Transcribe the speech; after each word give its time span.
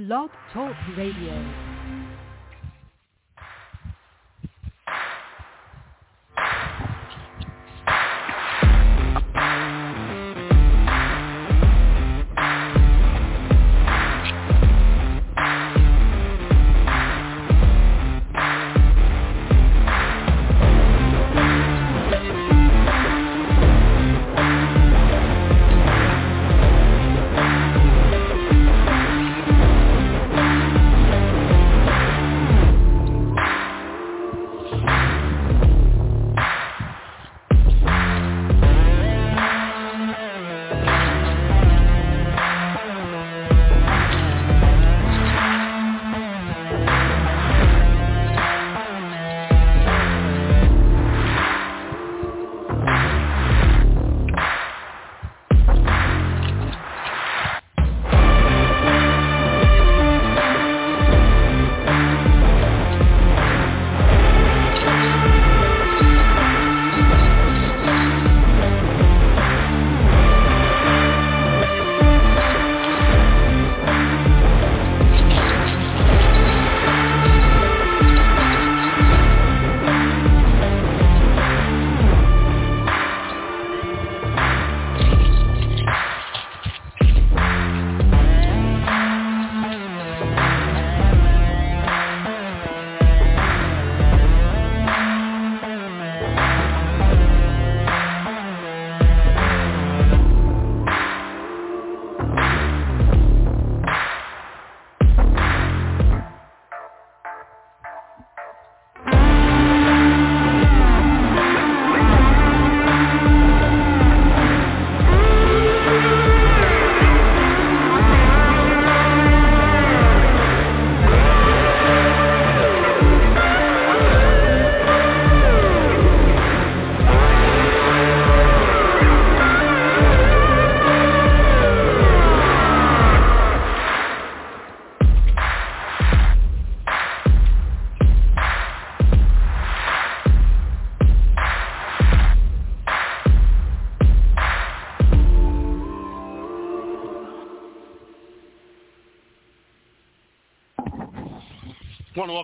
Blog 0.00 0.30
Talk 0.54 0.74
Radio. 0.96 1.69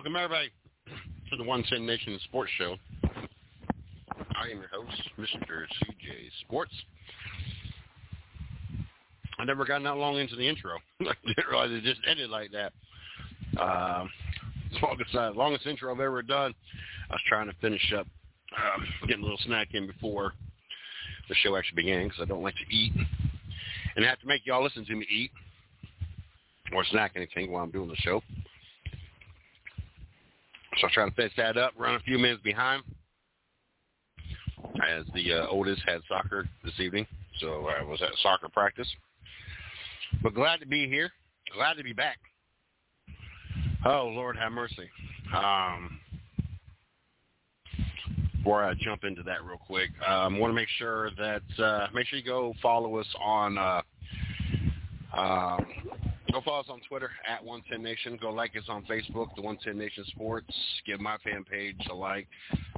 Welcome 0.07 0.23
everybody 0.23 0.51
to 1.29 1.35
the 1.35 1.43
110 1.43 1.85
Nation 1.85 2.17
Sports 2.23 2.49
Show. 2.57 2.77
I 3.03 4.49
am 4.49 4.59
your 4.59 4.69
host, 4.71 5.01
Mr. 5.19 5.65
CJ 5.83 6.29
Sports. 6.45 6.71
I 9.37 9.43
never 9.43 9.65
got 9.65 9.83
that 9.83 9.97
long 9.97 10.15
into 10.15 10.37
the 10.37 10.47
intro. 10.47 10.77
I 11.01 11.11
didn't 11.25 11.47
realize 11.49 11.71
it 11.71 11.83
just 11.83 11.99
ended 12.09 12.29
like 12.29 12.51
that. 12.51 12.71
Uh, 13.59 14.05
longest, 14.81 15.13
uh, 15.13 15.31
longest 15.31 15.65
intro 15.65 15.93
I've 15.93 15.99
ever 15.99 16.21
done. 16.21 16.53
I 17.09 17.13
was 17.13 17.21
trying 17.27 17.47
to 17.47 17.55
finish 17.59 17.93
up, 17.97 18.07
um, 18.55 18.87
getting 19.07 19.23
a 19.23 19.25
little 19.25 19.41
snack 19.45 19.73
in 19.73 19.87
before 19.87 20.31
the 21.27 21.35
show 21.35 21.57
actually 21.57 21.83
began 21.83 22.07
because 22.07 22.21
I 22.21 22.25
don't 22.25 22.43
like 22.43 22.55
to 22.55 22.73
eat. 22.73 22.93
And 23.97 24.05
I 24.05 24.07
have 24.07 24.21
to 24.21 24.27
make 24.27 24.45
y'all 24.45 24.63
listen 24.63 24.85
to 24.85 24.95
me 24.95 25.05
eat 25.09 25.31
or 26.73 26.85
snack 26.85 27.11
anything 27.17 27.51
while 27.51 27.65
I'm 27.65 27.71
doing 27.71 27.89
the 27.89 27.97
show. 27.97 28.21
So 30.79 30.87
I'm 30.87 30.93
trying 30.93 31.09
to 31.09 31.15
finish 31.15 31.33
that 31.37 31.57
up, 31.57 31.73
run 31.77 31.95
a 31.95 31.99
few 32.01 32.17
minutes 32.19 32.41
behind 32.43 32.83
as 34.87 35.05
the 35.13 35.33
uh, 35.33 35.47
oldest 35.47 35.81
had 35.85 36.01
soccer 36.07 36.47
this 36.63 36.79
evening. 36.79 37.07
So 37.39 37.67
I 37.67 37.83
was 37.83 38.01
at 38.01 38.09
soccer 38.21 38.49
practice. 38.49 38.87
But 40.21 40.33
glad 40.33 40.59
to 40.59 40.67
be 40.67 40.87
here. 40.87 41.11
Glad 41.53 41.75
to 41.75 41.83
be 41.83 41.93
back. 41.93 42.17
Oh, 43.85 44.11
Lord 44.13 44.37
have 44.37 44.51
mercy. 44.51 44.89
Um, 45.35 45.99
before 48.37 48.63
I 48.63 48.73
jump 48.79 49.03
into 49.03 49.23
that 49.23 49.43
real 49.43 49.57
quick, 49.57 49.89
I 50.05 50.25
um, 50.25 50.39
want 50.39 50.51
to 50.51 50.55
make 50.55 50.69
sure 50.77 51.11
that, 51.17 51.63
uh, 51.63 51.87
make 51.93 52.07
sure 52.07 52.19
you 52.19 52.25
go 52.25 52.53
follow 52.61 52.97
us 52.97 53.07
on 53.19 53.57
uh, 53.57 53.81
um, 55.15 55.65
Go 56.37 56.41
follow 56.43 56.59
us 56.59 56.67
on 56.69 56.81
Twitter 56.87 57.09
at 57.27 57.43
110 57.43 57.81
Nation. 57.81 58.15
Go 58.21 58.29
like 58.29 58.55
us 58.55 58.65
on 58.69 58.83
Facebook, 58.83 59.33
the 59.35 59.41
110 59.41 59.75
Nation 59.75 60.05
Sports. 60.09 60.53
Give 60.85 60.99
my 60.99 61.17
fan 61.23 61.43
page 61.43 61.75
a 61.89 61.95
like, 61.95 62.27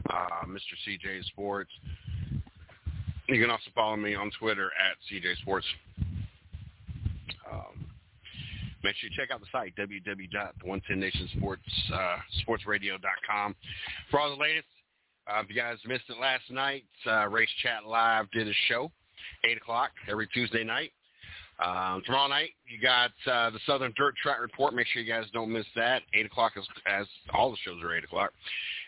uh, 0.09 0.46
Mr. 0.47 0.78
CJ 0.88 1.25
Sports. 1.25 1.69
You 3.28 3.42
can 3.42 3.50
also 3.50 3.69
follow 3.75 3.98
me 3.98 4.16
on 4.16 4.31
Twitter 4.40 4.72
at 4.80 4.96
CJ 5.12 5.42
Sports. 5.42 5.66
Um, 7.52 7.86
make 8.81 8.96
sure 8.96 9.09
you 9.09 9.16
check 9.18 9.30
out 9.30 9.42
the 9.42 9.48
site, 9.52 9.75
www.110nationsports, 9.75 11.58
uh, 11.94 12.18
for 14.09 14.22
all 14.22 14.30
the 14.30 14.42
latest. 14.42 14.68
Uh, 15.28 15.42
if 15.42 15.50
you 15.50 15.56
guys 15.58 15.75
missed 15.86 16.06
it 16.08 16.18
last 16.18 16.50
night, 16.50 16.86
uh, 17.06 17.28
Race 17.28 17.50
Chat 17.62 17.86
Live 17.86 18.31
did 18.31 18.48
a 18.48 18.53
show, 18.69 18.90
8 19.44 19.58
o'clock 19.58 19.92
every 20.08 20.28
Tuesday 20.28 20.64
night. 20.64 20.94
Um, 21.64 22.02
tomorrow 22.06 22.30
night, 22.30 22.52
you 22.68 22.80
got 22.80 23.12
uh, 23.30 23.50
the 23.50 23.59
Southern 23.66 23.94
Dirt 23.97 24.16
Track 24.24 24.40
Report. 24.40 24.74
Make 24.74 24.88
sure 24.88 25.02
you 25.02 25.12
guys 25.12 25.25
don't 25.34 25.52
miss 25.52 25.66
that. 25.75 26.03
8 26.14 26.25
o'clock, 26.25 26.53
is, 26.56 26.66
as 26.86 27.06
all 27.34 27.52
the 27.52 27.58
shows 27.66 27.84
are 27.84 27.94
8 27.94 28.03
o'clock. 28.06 28.31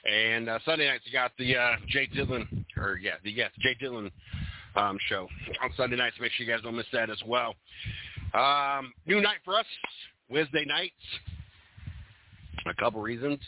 And 0.10 0.48
uh, 0.48 0.60
Sunday 0.64 0.88
nights, 0.88 1.04
you 1.06 1.12
got 1.12 1.32
the 1.38 1.58
uh, 1.58 1.76
Jay 1.90 2.08
Dillon, 2.08 2.66
or 2.78 2.98
yeah, 3.02 3.16
the, 3.26 3.32
yes, 3.32 3.52
Jay 3.60 3.76
Dillon 3.78 4.10
um, 4.78 4.98
show 5.10 5.28
on 5.62 5.72
Sunday 5.76 5.98
nights. 5.98 6.16
Make 6.22 6.32
sure 6.32 6.46
you 6.46 6.52
guys 6.52 6.64
don't 6.64 6.78
miss 6.78 6.86
that 6.94 7.10
as 7.10 7.22
well. 7.28 7.56
Um, 8.34 8.94
new 9.06 9.20
night 9.20 9.40
for 9.44 9.58
us, 9.58 9.66
Wednesday 10.30 10.64
nights. 10.66 10.94
A 12.68 12.74
couple 12.76 13.02
reasons. 13.02 13.40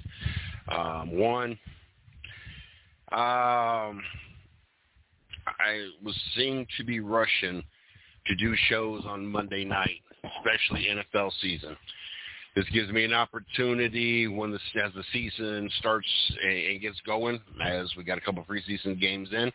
Um, 0.68 1.18
one, 1.18 1.52
um, 3.14 4.02
I 5.48 5.88
was 6.04 6.20
seen 6.36 6.68
to 6.78 6.84
be 6.84 7.00
rushing– 7.00 7.64
to 8.28 8.36
do 8.36 8.54
shows 8.70 9.04
on 9.06 9.26
Monday 9.26 9.66
night, 9.66 10.02
especially 10.38 10.88
NFL 10.88 11.32
season. 11.42 11.76
This 12.56 12.66
gives 12.72 12.92
me 12.92 13.04
an 13.04 13.14
opportunity 13.14 14.28
when 14.28 14.52
the 14.52 14.60
as 14.84 14.94
the 14.94 15.04
season 15.12 15.70
starts 15.80 16.08
and 16.44 16.80
gets 16.82 17.00
going, 17.06 17.40
as 17.64 17.92
we 17.98 18.04
got 18.04 18.20
a 18.20 18.22
couple 18.22 18.44
preseason 18.44 19.00
games 19.00 19.30
in. 19.32 19.52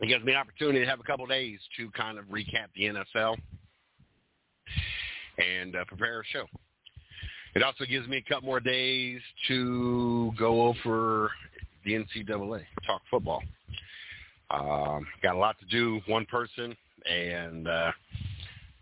It 0.00 0.06
gives 0.06 0.24
me 0.24 0.32
an 0.32 0.38
opportunity 0.38 0.80
to 0.80 0.86
have 0.86 1.00
a 1.00 1.04
couple 1.04 1.26
days 1.26 1.58
to 1.76 1.90
kind 1.92 2.18
of 2.18 2.24
recap 2.26 2.68
the 2.76 2.84
NFL 2.84 3.36
and 5.38 5.76
uh, 5.76 5.84
prepare 5.86 6.20
a 6.20 6.24
show. 6.32 6.46
It 7.54 7.62
also 7.62 7.84
gives 7.84 8.06
me 8.08 8.18
a 8.18 8.22
couple 8.22 8.46
more 8.46 8.60
days 8.60 9.20
to 9.48 10.32
go 10.38 10.68
over 10.68 11.30
the 11.84 11.94
NCAA, 11.94 12.62
talk 12.86 13.02
football. 13.10 13.42
Um, 14.50 15.06
got 15.22 15.34
a 15.34 15.38
lot 15.38 15.58
to 15.60 15.66
do, 15.66 16.00
one 16.06 16.24
person, 16.26 16.74
and 17.10 17.68
uh, 17.68 17.92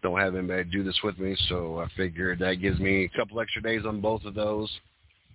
don't 0.03 0.21
have 0.21 0.37
anybody 0.37 0.65
do 0.65 0.85
this 0.85 0.99
with 1.03 1.19
me, 1.19 1.37
so 1.49 1.81
I 1.81 1.89
figured 1.97 2.39
that 2.39 2.61
gives 2.61 2.79
me 2.79 3.05
a 3.05 3.19
couple 3.19 3.41
extra 3.41 3.63
days 3.63 3.83
on 3.85 4.01
both 4.01 4.25
of 4.25 4.35
those. 4.35 4.71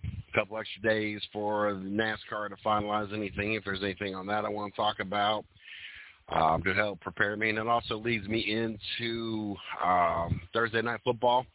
A 0.06 0.40
couple 0.40 0.58
extra 0.58 0.82
days 0.82 1.22
for 1.34 1.74
NASCAR 1.74 2.50
to 2.50 2.56
finalize 2.66 3.14
anything, 3.14 3.54
if 3.54 3.66
there's 3.66 3.84
anything 3.84 4.16
on 4.16 4.26
that 4.28 4.46
I 4.46 4.50
want 4.50 4.74
to 4.74 4.78
talk 4.78 5.02
about, 5.02 5.44
um, 6.30 6.64
to 6.64 6.74
help 6.74 7.02
prepare 7.02 7.36
me. 7.36 7.50
And 7.50 7.58
it 7.58 7.68
also 7.68 7.98
leads 7.98 8.28
me 8.30 8.40
into 8.40 9.56
um, 9.84 10.40
Thursday 10.54 10.82
night 10.82 11.02
football. 11.04 11.46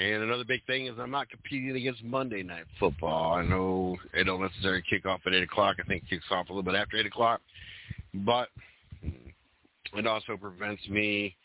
And 0.00 0.22
another 0.22 0.44
big 0.44 0.64
thing 0.66 0.86
is 0.86 0.94
I'm 0.98 1.10
not 1.10 1.28
competing 1.28 1.76
against 1.76 2.02
Monday 2.02 2.42
night 2.42 2.64
football. 2.78 3.34
I 3.34 3.44
know 3.44 3.96
it 4.14 4.24
don't 4.24 4.40
necessarily 4.40 4.82
kick 4.88 5.04
off 5.04 5.20
at 5.26 5.34
8 5.34 5.42
o'clock. 5.42 5.76
I 5.78 5.86
think 5.86 6.04
it 6.04 6.10
kicks 6.10 6.24
off 6.30 6.48
a 6.48 6.52
little 6.52 6.62
bit 6.62 6.74
after 6.74 6.96
8 6.96 7.06
o'clock. 7.06 7.40
But 8.14 8.48
it 9.94 10.06
also 10.06 10.36
prevents 10.36 10.86
me 10.88 11.36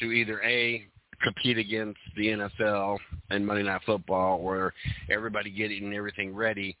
to 0.00 0.12
either 0.12 0.40
A, 0.42 0.86
compete 1.22 1.58
against 1.58 2.00
the 2.16 2.28
NFL 2.28 2.98
and 3.30 3.46
Monday 3.46 3.62
Night 3.62 3.82
Football 3.86 4.40
where 4.40 4.72
everybody 5.10 5.50
getting 5.50 5.92
everything 5.94 6.34
ready 6.34 6.76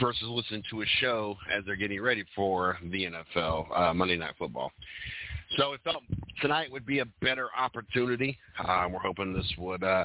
versus 0.00 0.26
listening 0.28 0.62
to 0.70 0.82
a 0.82 0.86
show 1.00 1.36
as 1.52 1.64
they're 1.64 1.76
getting 1.76 2.00
ready 2.00 2.24
for 2.34 2.78
the 2.90 3.06
NFL 3.06 3.78
uh, 3.78 3.94
Monday 3.94 4.16
Night 4.16 4.34
Football. 4.38 4.72
So 5.56 5.70
we 5.70 5.76
felt 5.84 6.02
tonight 6.40 6.70
would 6.72 6.86
be 6.86 6.98
a 6.98 7.04
better 7.20 7.48
opportunity. 7.56 8.36
Uh, 8.58 8.88
we're 8.90 8.98
hoping 8.98 9.32
this 9.32 9.50
would 9.58 9.84
uh, 9.84 10.04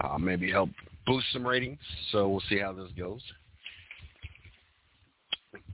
uh, 0.00 0.18
maybe 0.18 0.50
help 0.50 0.70
boost 1.06 1.26
some 1.32 1.46
ratings. 1.46 1.78
So 2.12 2.28
we'll 2.28 2.42
see 2.48 2.58
how 2.58 2.72
this 2.72 2.90
goes. 2.96 3.20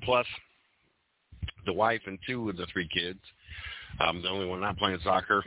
Plus, 0.02 0.26
the 1.66 1.72
wife 1.72 2.00
and 2.06 2.18
two 2.26 2.48
of 2.48 2.56
the 2.56 2.66
three 2.72 2.88
kids. 2.88 3.20
I'm 4.00 4.22
the 4.22 4.28
only 4.28 4.46
one 4.46 4.60
not 4.60 4.76
playing 4.76 4.98
soccer 5.04 5.44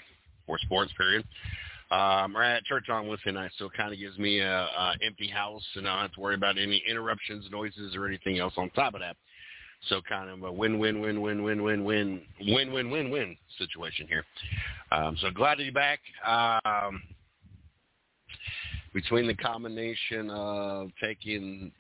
or 0.48 0.58
sports, 0.60 0.92
period. 0.98 1.26
Um, 1.92 2.34
we're 2.34 2.44
at 2.44 2.64
church 2.66 2.88
on 2.90 3.08
Wednesday 3.08 3.32
night, 3.32 3.52
so 3.58 3.66
it 3.66 3.74
kind 3.76 3.92
of 3.92 4.00
gives 4.00 4.18
me 4.20 4.40
a, 4.40 4.52
a 4.52 4.94
empty 5.04 5.28
house, 5.28 5.66
and 5.76 5.88
I 5.88 5.94
don't 5.94 6.02
have 6.04 6.14
to 6.14 6.20
worry 6.20 6.36
about 6.36 6.58
any 6.58 6.84
interruptions, 6.88 7.46
noises, 7.52 7.96
or 7.96 8.08
anything 8.08 8.38
else 8.38 8.54
on 8.58 8.70
top 8.72 8.94
of 8.94 9.02
that. 9.02 9.18
So 9.88 10.02
kind 10.08 10.30
of 10.30 10.44
a 10.44 10.52
win, 10.52 10.78
win, 10.78 11.00
win, 11.00 11.22
win, 11.22 11.42
win, 11.42 11.64
win, 11.64 11.84
win, 11.84 12.22
win, 12.42 12.74
win, 12.74 12.92
win, 12.92 13.10
win 13.10 13.38
situation 13.58 14.08
here. 14.08 14.26
Um, 14.92 15.18
so 15.22 15.30
glad 15.32 15.56
to 15.56 15.64
be 15.64 15.72
back. 15.72 16.00
Um, 16.26 17.02
between 18.94 19.28
the 19.28 19.36
combination 19.36 20.30
of 20.32 20.90
taking 21.02 21.72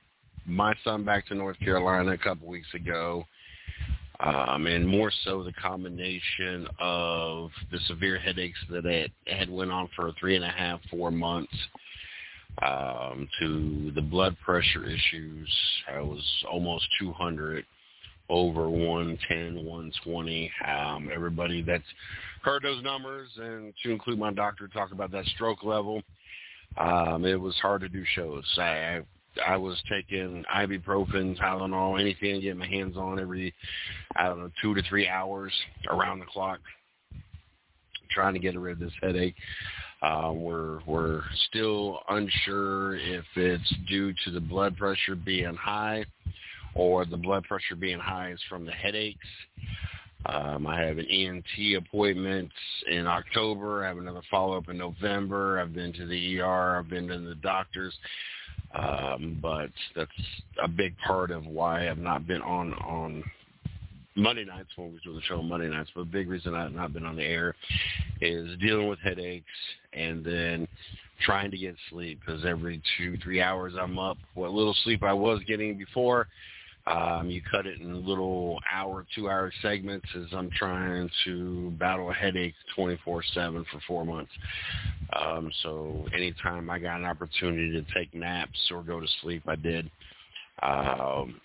my 0.46 0.74
son 0.84 1.04
back 1.04 1.28
to 1.28 1.36
North 1.36 1.60
Carolina 1.60 2.12
a 2.12 2.18
couple 2.18 2.48
weeks 2.48 2.74
ago, 2.74 3.26
um, 4.20 4.68
and 4.68 4.88
more 4.88 5.12
so 5.24 5.44
the 5.44 5.54
combination 5.54 6.68
of 6.80 7.52
the 7.72 7.80
severe 7.88 8.18
headaches 8.20 8.60
that 8.70 8.86
it 8.86 9.12
had 9.28 9.50
went 9.50 9.72
on 9.72 9.90
for 9.96 10.12
three 10.20 10.36
and 10.36 10.44
a 10.44 10.50
half, 10.50 10.80
four 10.90 11.12
months, 11.12 11.54
um, 12.62 13.28
to 13.40 13.92
the 13.96 14.02
blood 14.02 14.36
pressure 14.44 14.86
issues. 14.86 15.50
I 15.94 16.02
was 16.02 16.24
almost 16.52 16.86
200 17.00 17.66
over 18.30 18.70
110, 18.70 19.66
120. 19.66 20.52
Um, 20.68 21.10
everybody 21.14 21.62
that's 21.62 21.84
heard 22.42 22.64
those 22.64 22.84
numbers, 22.84 23.30
and 23.38 23.74
to 23.84 23.92
include 23.92 24.20
my 24.20 24.32
doctor, 24.32 24.68
talk 24.68 24.92
about 24.92 25.12
that 25.12 25.26
stroke 25.26 25.64
level. 25.64 26.02
Um, 26.78 27.26
it 27.26 27.40
was 27.40 27.56
hard 27.56 27.82
to 27.82 27.90
do 27.90 28.04
shows. 28.16 28.46
I 28.58 29.02
I 29.46 29.58
was 29.58 29.82
taking 29.90 30.44
ibuprofen, 30.54 31.38
Tylenol, 31.40 32.00
anything 32.00 32.36
to 32.36 32.42
get 32.42 32.58
my 32.58 32.68
hands 32.68 32.98
on 32.98 33.20
every, 33.20 33.54
I 34.16 34.26
don't 34.26 34.40
know, 34.40 34.52
two 34.62 34.74
to 34.76 34.82
three 34.84 35.08
hours 35.08 35.54
around 35.90 36.20
the 36.20 36.26
clock, 36.26 36.60
trying 38.12 38.34
to 38.34 38.40
get 38.40 38.58
rid 38.58 38.74
of 38.74 38.80
this 38.80 38.94
headache. 39.02 39.36
Uh, 40.02 40.32
we're 40.34 40.80
we're 40.86 41.24
still 41.50 42.00
unsure 42.10 42.96
if 42.96 43.26
it's 43.36 43.74
due 43.88 44.14
to 44.26 44.32
the 44.32 44.40
blood 44.40 44.78
pressure 44.78 45.16
being 45.16 45.56
high 45.56 46.06
or 46.76 47.06
the 47.06 47.18
blood 47.18 47.44
pressure 47.44 47.76
being 47.76 48.00
high 48.00 48.32
is 48.32 48.40
from 48.50 48.66
the 48.66 48.72
headaches. 48.72 49.26
Um, 50.26 50.68
I 50.68 50.82
have 50.82 50.98
an 50.98 51.06
ENT 51.06 51.78
appointment 51.78 52.52
in 52.90 53.08
October. 53.08 53.86
I 53.86 53.88
have 53.88 53.98
another 53.98 54.22
follow-up 54.30 54.68
in 54.68 54.78
November. 54.78 55.60
I've 55.60 55.74
been 55.74 55.94
to 55.94 56.06
the 56.06 56.40
ER. 56.40 56.80
I've 56.80 56.90
been 56.90 57.08
to 57.08 57.20
the 57.20 57.36
doctors. 57.36 57.94
Um, 58.76 59.40
but 59.42 59.72
that's 59.96 60.12
a 60.62 60.68
big 60.68 60.96
part 61.00 61.32
of 61.32 61.46
why 61.46 61.90
I've 61.90 61.98
not 61.98 62.28
been 62.28 62.42
on 62.42 62.74
on 62.74 63.24
Monday 64.16 64.46
nights 64.46 64.70
when 64.76 64.92
we 64.92 65.00
do 65.04 65.14
the 65.14 65.22
show 65.22 65.40
on 65.40 65.50
Monday 65.50 65.70
nights. 65.70 65.90
But 65.96 66.02
a 66.02 66.06
big 66.06 66.30
reason 66.30 66.54
I've 66.54 66.74
not 66.74 66.94
been 66.94 67.06
on 67.06 67.16
the 67.16 67.24
air 67.24 67.56
is 68.22 68.60
dealing 68.60 68.88
with 68.88 69.00
headaches 69.00 69.46
and 69.94 70.24
then 70.24 70.68
trying 71.26 71.50
to 71.52 71.58
get 71.58 71.76
sleep 71.90 72.20
because 72.20 72.46
every 72.46 72.82
two 72.98 73.18
three 73.24 73.42
hours 73.42 73.74
I'm 73.80 73.98
up. 73.98 74.18
What 74.36 74.52
little 74.52 74.76
sleep 74.84 75.04
I 75.04 75.14
was 75.14 75.42
getting 75.48 75.78
before 75.78 76.28
um, 76.90 77.30
you 77.30 77.42
cut 77.50 77.68
it 77.68 77.80
in 77.80 78.06
little 78.06 78.60
hour, 78.72 79.06
two-hour 79.16 79.52
segments 79.62 80.08
as 80.16 80.26
I'm 80.34 80.50
trying 80.50 81.10
to 81.26 81.72
battle 81.80 82.10
a 82.10 82.14
headache 82.14 82.56
24/7 82.76 83.66
for 83.66 83.80
four 83.88 84.06
months. 84.06 84.32
Um, 85.14 85.52
so 85.62 86.08
anytime 86.14 86.70
I 86.70 86.80
got 86.80 87.00
an 87.00 87.06
opportunity 87.06 87.72
to 87.72 87.86
take 87.94 88.14
naps 88.14 88.72
or 88.72 88.82
go 88.82 89.00
to 89.00 89.08
sleep, 89.22 89.44
I 89.48 89.56
did. 89.56 89.90
Um, 90.64 91.40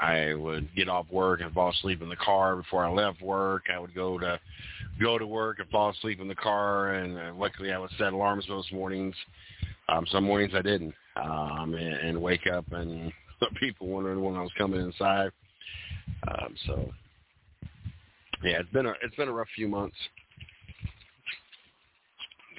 I 0.00 0.34
would 0.34 0.74
get 0.74 0.88
off 0.88 1.06
work 1.10 1.40
and 1.40 1.52
fall 1.52 1.70
asleep 1.70 2.00
in 2.02 2.08
the 2.08 2.16
car 2.16 2.56
before 2.56 2.84
I 2.84 2.90
left 2.90 3.20
work. 3.20 3.64
I 3.72 3.78
would 3.78 3.94
go 3.94 4.18
to 4.18 4.40
go 4.98 5.18
to 5.18 5.26
work 5.26 5.58
and 5.58 5.68
fall 5.68 5.90
asleep 5.90 6.20
in 6.20 6.28
the 6.28 6.34
car, 6.34 6.94
and 6.94 7.18
uh, 7.18 7.32
luckily 7.36 7.72
I 7.72 7.78
would 7.78 7.90
set 7.98 8.14
alarms 8.14 8.46
most 8.48 8.72
mornings. 8.72 9.14
Um, 9.88 10.06
some 10.10 10.24
mornings 10.24 10.52
I 10.54 10.62
didn't, 10.62 10.94
um, 11.16 11.74
and, 11.74 11.94
and 11.94 12.22
wake 12.22 12.46
up 12.46 12.64
and 12.72 13.12
people 13.60 13.88
wondering 13.88 14.22
when 14.22 14.36
I 14.36 14.42
was 14.42 14.52
coming 14.56 14.80
inside. 14.80 15.30
Um, 16.28 16.54
so 16.66 16.90
yeah, 18.42 18.60
it's 18.60 18.72
been 18.72 18.86
a 18.86 18.94
it's 19.02 19.16
been 19.16 19.28
a 19.28 19.32
rough 19.32 19.48
few 19.54 19.68
months. 19.68 19.96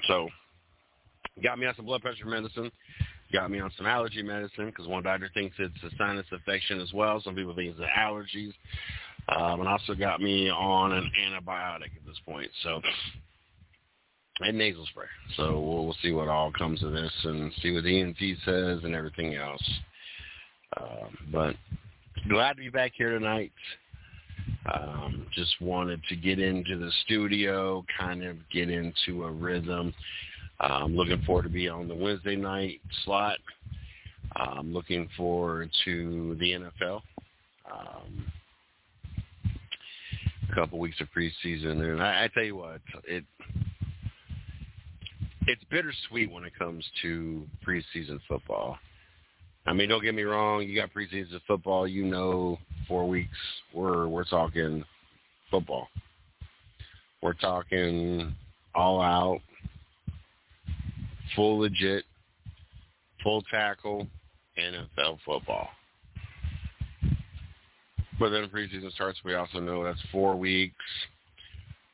So 0.08 0.28
got 1.44 1.60
me 1.60 1.68
on 1.68 1.76
some 1.76 1.86
blood 1.86 2.02
pressure 2.02 2.26
medicine, 2.26 2.72
got 3.34 3.52
me 3.52 3.60
on 3.60 3.72
some 3.78 3.86
allergy 3.86 4.24
medicine 4.24 4.68
because 4.68 4.88
one 4.88 5.04
doctor 5.04 5.30
thinks 5.34 5.56
it's 5.60 5.84
a 5.84 5.96
sinus 5.98 6.26
infection 6.32 6.80
as 6.80 6.92
well. 6.94 7.22
Some 7.24 7.36
people 7.36 7.56
think 7.56 7.76
it's 7.76 7.80
allergies, 7.98 8.54
um, 9.30 9.60
and 9.60 9.70
also 9.70 9.96
got 9.96 10.22
me 10.22 10.50
on 10.50 10.94
an 10.94 11.10
antibiotic 11.26 11.96
at 11.96 12.06
this 12.06 12.20
point. 12.26 12.50
So 12.64 12.82
and 14.40 14.58
nasal 14.58 14.86
spray. 14.88 15.08
So 15.36 15.60
we'll, 15.60 15.86
we'll 15.86 15.98
see 16.02 16.12
what 16.12 16.28
all 16.28 16.52
comes 16.52 16.84
of 16.84 16.92
this 16.92 17.12
and 17.24 17.52
see 17.62 17.74
what 17.74 17.84
the 17.84 18.02
ENT 18.02 18.20
says 18.46 18.80
and 18.84 18.94
everything 18.94 19.36
else. 19.36 19.64
Um, 20.76 21.18
but 21.32 21.56
glad 22.28 22.54
to 22.54 22.60
be 22.60 22.70
back 22.70 22.92
here 22.96 23.18
tonight. 23.18 23.52
Um, 24.74 25.26
just 25.34 25.60
wanted 25.62 26.02
to 26.10 26.16
get 26.16 26.40
into 26.40 26.78
the 26.78 26.92
studio, 27.06 27.86
kind 27.98 28.24
of 28.24 28.38
get 28.52 28.70
into 28.70 29.24
a 29.24 29.32
rhythm. 29.32 29.94
I'm 30.60 30.96
looking 30.96 31.22
forward 31.22 31.44
to 31.44 31.50
be 31.50 31.70
on 31.70 31.88
the 31.88 31.96
Wednesday 31.96 32.36
night 32.36 32.82
slot. 33.06 33.38
I'm 34.36 34.74
looking 34.74 35.08
forward 35.16 35.70
to 35.86 36.36
the 36.40 36.52
NFL. 36.52 37.02
Um, 37.72 38.26
a 40.50 40.56
couple 40.56 40.80
weeks 40.80 41.00
of 41.02 41.08
preseason, 41.16 41.82
and 41.82 42.02
I, 42.02 42.26
I 42.26 42.30
tell 42.34 42.44
you 42.44 42.56
what, 42.56 42.82
it 43.06 43.24
it's 45.48 45.64
bittersweet 45.72 46.32
when 46.32 46.44
it 46.44 46.54
comes 46.58 46.86
to 47.02 47.46
preseason 47.66 48.20
football. 48.28 48.78
I 49.68 49.74
mean, 49.74 49.90
don't 49.90 50.02
get 50.02 50.16
me 50.16 50.24
wrong. 50.24 50.64
You 50.64 50.80
got 50.80 50.94
preseason 50.94 51.42
football. 51.46 51.88
You 51.88 52.06
know, 52.06 52.58
four 52.88 53.08
weeks. 53.08 53.38
We're 53.74 54.08
we're 54.08 54.24
talking 54.24 54.84
football. 55.52 55.90
We're 57.22 57.34
talking 57.34 58.34
all 58.74 59.02
out, 59.02 59.42
full 61.36 61.60
legit, 61.60 62.06
full 63.22 63.42
tackle, 63.52 64.08
NFL 64.58 65.20
football. 65.26 65.68
But 68.20 68.30
then 68.30 68.48
preseason 68.48 68.92
starts. 68.94 69.20
We 69.26 69.36
also 69.36 69.60
know 69.60 69.84
that's 69.84 70.02
four 70.12 70.38
weeks 70.38 70.76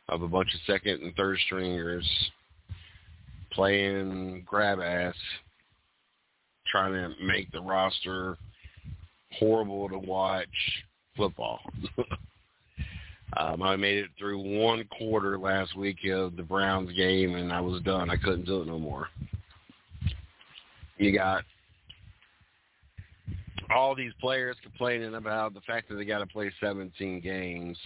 of 0.09 0.21
a 0.21 0.27
bunch 0.27 0.53
of 0.53 0.59
second 0.67 1.01
and 1.01 1.15
third 1.15 1.39
stringers 1.45 2.07
playing 3.51 4.43
grab 4.45 4.79
ass 4.79 5.15
trying 6.71 6.93
to 6.93 7.23
make 7.23 7.51
the 7.51 7.61
roster 7.61 8.37
horrible 9.39 9.89
to 9.89 9.97
watch 9.97 10.47
football. 11.15 11.59
um, 13.37 13.61
I 13.61 13.75
made 13.75 13.97
it 13.97 14.09
through 14.17 14.39
one 14.59 14.85
quarter 14.97 15.37
last 15.37 15.75
week 15.75 15.97
of 16.11 16.35
the 16.35 16.43
Browns 16.43 16.91
game, 16.93 17.35
and 17.35 17.51
I 17.51 17.61
was 17.61 17.81
done. 17.83 18.09
I 18.09 18.17
couldn't 18.17 18.45
do 18.45 18.61
it 18.61 18.67
no 18.67 18.79
more. 18.79 19.07
You 20.97 21.11
got 21.11 21.43
all 23.73 23.95
these 23.95 24.13
players 24.21 24.55
complaining 24.61 25.15
about 25.15 25.53
the 25.53 25.61
fact 25.61 25.89
that 25.89 25.95
they 25.95 26.05
got 26.05 26.19
to 26.19 26.27
play 26.27 26.51
17 26.61 27.19
games. 27.21 27.77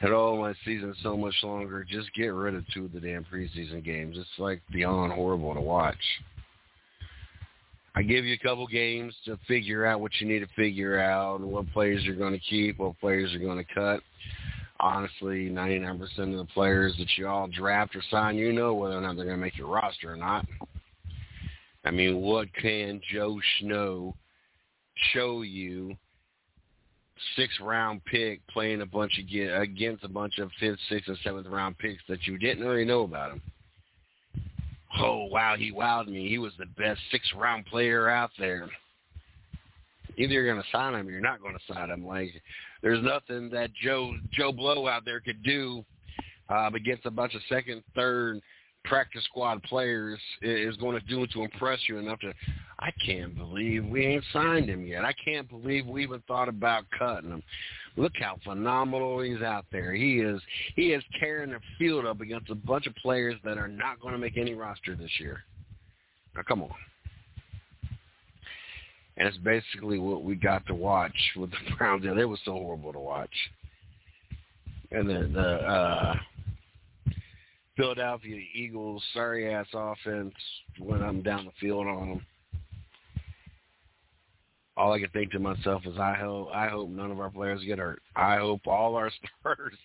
And 0.00 0.12
oh, 0.12 0.36
my 0.36 0.54
season's 0.64 0.96
so 1.02 1.16
much 1.16 1.34
longer. 1.42 1.84
Just 1.84 2.12
get 2.14 2.28
rid 2.28 2.54
of 2.54 2.64
two 2.72 2.86
of 2.86 2.92
the 2.92 3.00
damn 3.00 3.24
preseason 3.24 3.84
games. 3.84 4.16
It's 4.18 4.28
like 4.38 4.60
beyond 4.72 5.12
horrible 5.12 5.54
to 5.54 5.60
watch. 5.60 5.96
I 7.96 8.02
give 8.02 8.24
you 8.24 8.34
a 8.34 8.46
couple 8.46 8.66
games 8.66 9.14
to 9.24 9.38
figure 9.46 9.86
out 9.86 10.00
what 10.00 10.12
you 10.20 10.26
need 10.26 10.40
to 10.40 10.48
figure 10.56 10.98
out, 10.98 11.40
what 11.40 11.72
players 11.72 12.02
you're 12.04 12.16
going 12.16 12.32
to 12.32 12.40
keep, 12.40 12.78
what 12.78 12.98
players 12.98 13.30
you're 13.30 13.40
going 13.40 13.64
to 13.64 13.74
cut. 13.74 14.00
Honestly, 14.80 15.48
99% 15.48 16.00
of 16.00 16.36
the 16.36 16.48
players 16.52 16.94
that 16.98 17.06
you 17.16 17.28
all 17.28 17.46
draft 17.46 17.94
or 17.94 18.02
sign, 18.10 18.36
you 18.36 18.52
know 18.52 18.74
whether 18.74 18.98
or 18.98 19.00
not 19.00 19.14
they're 19.14 19.24
going 19.24 19.38
to 19.38 19.42
make 19.42 19.56
your 19.56 19.68
roster 19.68 20.12
or 20.12 20.16
not. 20.16 20.44
I 21.84 21.92
mean, 21.92 22.20
what 22.20 22.48
can 22.54 23.00
Joe 23.12 23.38
Snow 23.60 24.16
show 25.12 25.42
you 25.42 25.96
six 27.36 27.52
round 27.60 28.04
pick 28.04 28.46
playing 28.48 28.80
a 28.80 28.86
bunch 28.86 29.18
of 29.18 29.60
against 29.60 30.04
a 30.04 30.08
bunch 30.08 30.38
of 30.38 30.50
fifth, 30.58 30.78
sixth, 30.88 31.08
and 31.08 31.18
seventh 31.22 31.46
round 31.46 31.78
picks 31.78 32.02
that 32.08 32.26
you 32.26 32.38
didn't 32.38 32.64
really 32.64 32.84
know 32.84 33.02
about 33.02 33.32
him. 33.32 33.42
Oh 35.00 35.26
wow, 35.30 35.56
he 35.56 35.72
wowed 35.72 36.08
me. 36.08 36.28
He 36.28 36.38
was 36.38 36.52
the 36.58 36.66
best 36.66 37.00
six 37.10 37.26
round 37.36 37.66
player 37.66 38.08
out 38.08 38.30
there. 38.38 38.68
Either 40.16 40.32
you're 40.32 40.46
going 40.46 40.62
to 40.62 40.68
sign 40.70 40.94
him 40.94 41.08
or 41.08 41.10
you're 41.10 41.20
not 41.20 41.42
going 41.42 41.56
to 41.56 41.74
sign 41.74 41.90
him. 41.90 42.06
Like 42.06 42.30
there's 42.82 43.02
nothing 43.02 43.50
that 43.50 43.70
Joe 43.74 44.14
Joe 44.32 44.52
Blow 44.52 44.86
out 44.86 45.04
there 45.04 45.20
could 45.20 45.42
do 45.42 45.84
uh, 46.48 46.70
against 46.74 47.06
a 47.06 47.10
bunch 47.10 47.34
of 47.34 47.40
second, 47.48 47.82
third, 47.96 48.40
practice 48.84 49.24
squad 49.24 49.62
players 49.64 50.20
is 50.42 50.76
going 50.76 50.98
to 50.98 51.06
do 51.06 51.26
to 51.28 51.42
impress 51.42 51.80
you 51.88 51.98
enough 51.98 52.20
to 52.20 52.32
I 52.78 52.90
can't 53.04 53.36
believe 53.36 53.84
we 53.86 54.06
ain't 54.06 54.24
signed 54.32 54.68
him 54.68 54.86
yet. 54.86 55.04
I 55.04 55.14
can't 55.24 55.48
believe 55.48 55.86
we 55.86 56.02
even 56.02 56.22
thought 56.28 56.48
about 56.48 56.84
cutting 56.96 57.30
him. 57.30 57.42
Look 57.96 58.12
how 58.18 58.38
phenomenal 58.44 59.20
he's 59.20 59.42
out 59.42 59.66
there. 59.70 59.92
He 59.92 60.18
is 60.18 60.40
he 60.74 60.92
is 60.92 61.02
tearing 61.20 61.50
the 61.50 61.60
field 61.78 62.06
up 62.06 62.20
against 62.20 62.50
a 62.50 62.54
bunch 62.54 62.86
of 62.86 62.94
players 62.96 63.36
that 63.44 63.56
are 63.56 63.68
not 63.68 64.00
going 64.00 64.12
to 64.12 64.18
make 64.18 64.36
any 64.36 64.54
roster 64.54 64.96
this 64.96 65.10
year. 65.20 65.44
Now 66.34 66.42
come 66.42 66.62
on. 66.62 66.70
And 69.16 69.28
it's 69.28 69.38
basically 69.38 70.00
what 70.00 70.24
we 70.24 70.34
got 70.34 70.66
to 70.66 70.74
watch 70.74 71.14
with 71.36 71.50
the 71.52 71.56
Browns. 71.78 72.04
It 72.04 72.28
was 72.28 72.40
so 72.44 72.52
horrible 72.52 72.92
to 72.92 72.98
watch. 72.98 73.34
And 74.90 75.08
the 75.08 75.30
the 75.32 75.48
uh 75.48 76.16
Philadelphia 77.76 78.40
Eagles 78.54 79.02
sorry 79.12 79.52
ass 79.54 79.66
offense 79.72 80.34
when 80.78 81.00
I'm 81.00 81.22
down 81.22 81.44
the 81.44 81.52
field 81.60 81.86
on 81.86 82.08
them. 82.08 82.26
All 84.76 84.92
I 84.92 84.98
can 84.98 85.10
think 85.10 85.30
to 85.32 85.38
myself 85.38 85.82
is 85.86 85.98
I 85.98 86.14
hope 86.14 86.48
I 86.52 86.68
hope 86.68 86.90
none 86.90 87.12
of 87.12 87.20
our 87.20 87.30
players 87.30 87.62
get 87.64 87.78
hurt. 87.78 88.02
I 88.16 88.38
hope 88.38 88.66
all 88.66 88.96
our 88.96 89.10
starters 89.40 89.78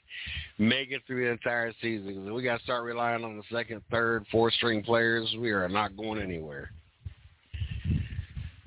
make 0.57 0.91
it 0.91 1.03
through 1.05 1.25
the 1.25 1.31
entire 1.31 1.71
season. 1.81 2.07
Because 2.07 2.31
we 2.31 2.41
got 2.41 2.57
to 2.57 2.63
start 2.63 2.83
relying 2.83 3.23
on 3.23 3.37
the 3.37 3.43
second, 3.51 3.81
third, 3.91 4.25
fourth 4.31 4.53
string 4.55 4.81
players, 4.81 5.35
we 5.39 5.51
are 5.51 5.69
not 5.69 5.95
going 5.95 6.19
anywhere. 6.19 6.71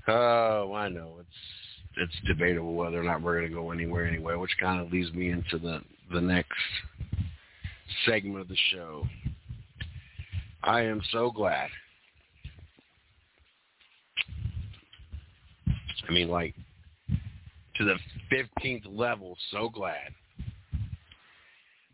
Oh, 0.07 0.73
I 0.75 0.89
know 0.89 1.17
it's 1.19 1.29
it's 1.97 2.27
debatable 2.27 2.75
whether 2.75 3.01
or 3.01 3.05
not 3.05 3.21
we're 3.21 3.39
going 3.39 3.51
to 3.51 3.55
go 3.55 3.71
anywhere 3.71 4.07
anyway, 4.07 4.37
which 4.37 4.57
kind 4.61 4.81
of 4.81 4.93
leads 4.93 5.13
me 5.13 5.31
into 5.31 5.59
the 5.59 5.81
the 6.13 6.21
next 6.21 6.59
segment 8.07 8.41
of 8.41 8.49
the 8.49 8.57
show. 8.71 9.07
I 10.63 10.83
am 10.83 11.03
so 11.11 11.31
glad. 11.31 11.69
I 16.09 16.13
mean, 16.13 16.29
like, 16.29 16.55
to 17.77 17.85
the 17.85 17.97
15th 18.33 18.85
level, 18.87 19.37
so 19.51 19.69
glad 19.69 20.13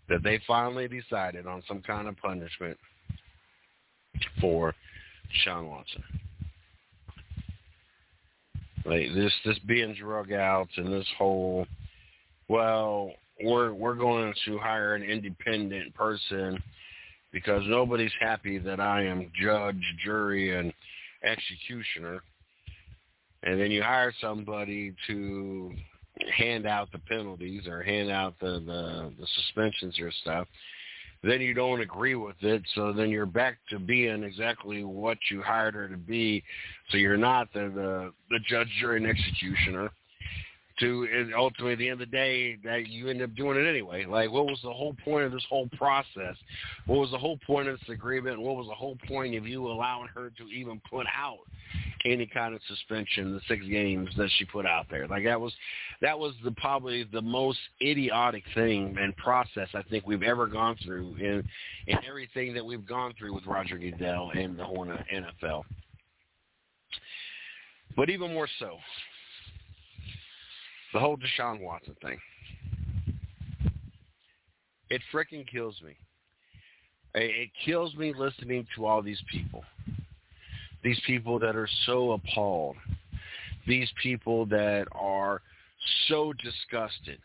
that 0.09 0.23
they 0.23 0.41
finally 0.47 0.89
decided 0.89 1.47
on 1.47 1.63
some 1.69 1.83
kind 1.83 2.09
of 2.09 2.17
punishment 2.17 2.77
for 4.41 4.75
Sean 5.45 5.69
Watson. 5.69 6.03
Like 8.85 9.15
this, 9.15 9.33
this 9.45 9.59
being 9.67 9.95
drug 9.95 10.33
out 10.33 10.69
and 10.77 10.93
this 10.93 11.07
whole, 11.19 11.67
well, 12.49 13.13
we're 13.43 13.73
we're 13.73 13.95
going 13.95 14.33
to 14.47 14.59
hire 14.59 14.95
an 14.95 15.03
independent 15.03 15.95
person 15.95 16.61
because 17.33 17.63
nobody's 17.67 18.13
happy 18.19 18.59
that 18.59 18.81
I 18.81 19.05
am 19.05 19.31
judge, 19.41 19.81
jury, 20.03 20.59
and 20.59 20.73
executioner. 21.23 22.23
And 23.43 23.61
then 23.61 23.71
you 23.71 23.83
hire 23.83 24.13
somebody 24.21 24.95
to 25.07 25.73
hand 26.37 26.67
out 26.67 26.91
the 26.93 26.99
penalties 26.99 27.67
or 27.67 27.83
hand 27.83 28.11
out 28.11 28.35
the, 28.41 28.63
the, 28.67 29.13
the 29.19 29.27
suspensions 29.37 29.99
or 30.01 30.11
stuff. 30.23 30.49
Then 31.23 31.41
you 31.41 31.53
don't 31.53 31.81
agree 31.81 32.15
with 32.15 32.37
it, 32.43 32.63
so 32.75 32.93
then 32.93 33.11
you're 33.11 33.27
back 33.27 33.59
to 33.71 33.81
being 33.81 34.23
exactly 34.23 34.85
what 34.85 35.19
you 35.31 35.43
hired 35.43 35.75
her 35.75 35.89
to 35.89 35.97
be. 35.97 36.45
So 36.91 36.97
you're 36.97 37.17
not 37.17 37.53
the 37.53 37.73
the, 37.75 38.13
the 38.31 38.39
judge, 38.49 38.69
jury, 38.81 38.99
and 38.99 39.07
executioner 39.07 39.91
to 40.81 41.09
and 41.13 41.35
ultimately 41.35 41.73
at 41.73 41.79
the 41.79 41.89
end 41.89 42.01
of 42.01 42.11
the 42.11 42.17
day 42.17 42.57
that 42.65 42.89
you 42.89 43.09
end 43.09 43.23
up 43.23 43.35
doing 43.35 43.59
it 43.59 43.69
anyway. 43.69 44.05
Like 44.05 44.31
what 44.31 44.47
was 44.47 44.61
the 44.63 44.73
whole 44.73 44.95
point 45.05 45.25
of 45.25 45.33
this 45.33 45.45
whole 45.49 45.69
process? 45.77 46.37
What 46.87 47.01
was 47.01 47.11
the 47.11 47.19
whole 47.19 47.39
point 47.47 47.69
of 47.69 47.79
this 47.79 47.89
agreement? 47.89 48.41
What 48.41 48.57
was 48.57 48.67
the 48.69 48.75
whole 48.75 48.97
point 49.07 49.35
of 49.35 49.47
you 49.47 49.67
allowing 49.67 50.09
her 50.15 50.31
to 50.39 50.45
even 50.45 50.81
put 50.91 51.07
out 51.17 51.39
any 52.05 52.27
kind 52.27 52.55
of 52.55 52.61
suspension, 52.69 53.33
the 53.33 53.41
six 53.49 53.65
games 53.67 54.09
that 54.17 54.29
she 54.39 54.45
put 54.45 54.67
out 54.67 54.87
there? 54.91 55.07
Like 55.07 55.25
that 55.25 55.41
was 55.41 55.53
that 56.01 56.19
was 56.19 56.35
the 56.45 56.53
probably 56.53 57.05
the 57.05 57.23
most 57.23 57.59
idiotic 57.83 58.45
thing 58.55 58.97
and 59.01 59.17
process 59.17 59.69
I 59.75 59.83
think 59.83 60.07
we've 60.07 60.23
ever 60.23 60.47
gone 60.47 60.77
through 60.85 61.17
in 61.17 61.49
in 61.87 61.99
everything 62.07 62.55
that 62.55 62.65
we've 62.65 62.87
gone 62.87 63.15
through 63.19 63.35
with 63.35 63.47
Roger 63.47 63.79
Goodell 63.79 64.31
and 64.35 64.59
the 64.59 64.65
whole 64.65 64.87
NFL. 64.87 65.65
But 67.97 68.11
even 68.11 68.33
more 68.33 68.49
so, 68.59 68.77
the 70.93 71.01
whole 71.01 71.17
Deshaun 71.17 71.61
Watson 71.61 71.97
thing. 72.01 72.19
It 74.91 75.03
freaking 75.13 75.47
kills 75.47 75.77
me. 75.85 75.97
It 77.15 77.51
kills 77.65 77.95
me 77.97 78.15
listening 78.17 78.67
to 78.77 78.87
all 78.87 79.03
these 79.03 79.21
people. 79.31 79.65
These 80.83 81.01
people 81.07 81.39
that 81.41 81.57
are 81.57 81.69
so 81.87 82.13
appalled. 82.13 82.77
These 83.67 83.91
people 84.03 84.47
that 84.47 84.87
are 84.93 85.43
so 86.09 86.33
disgusted. 86.33 87.19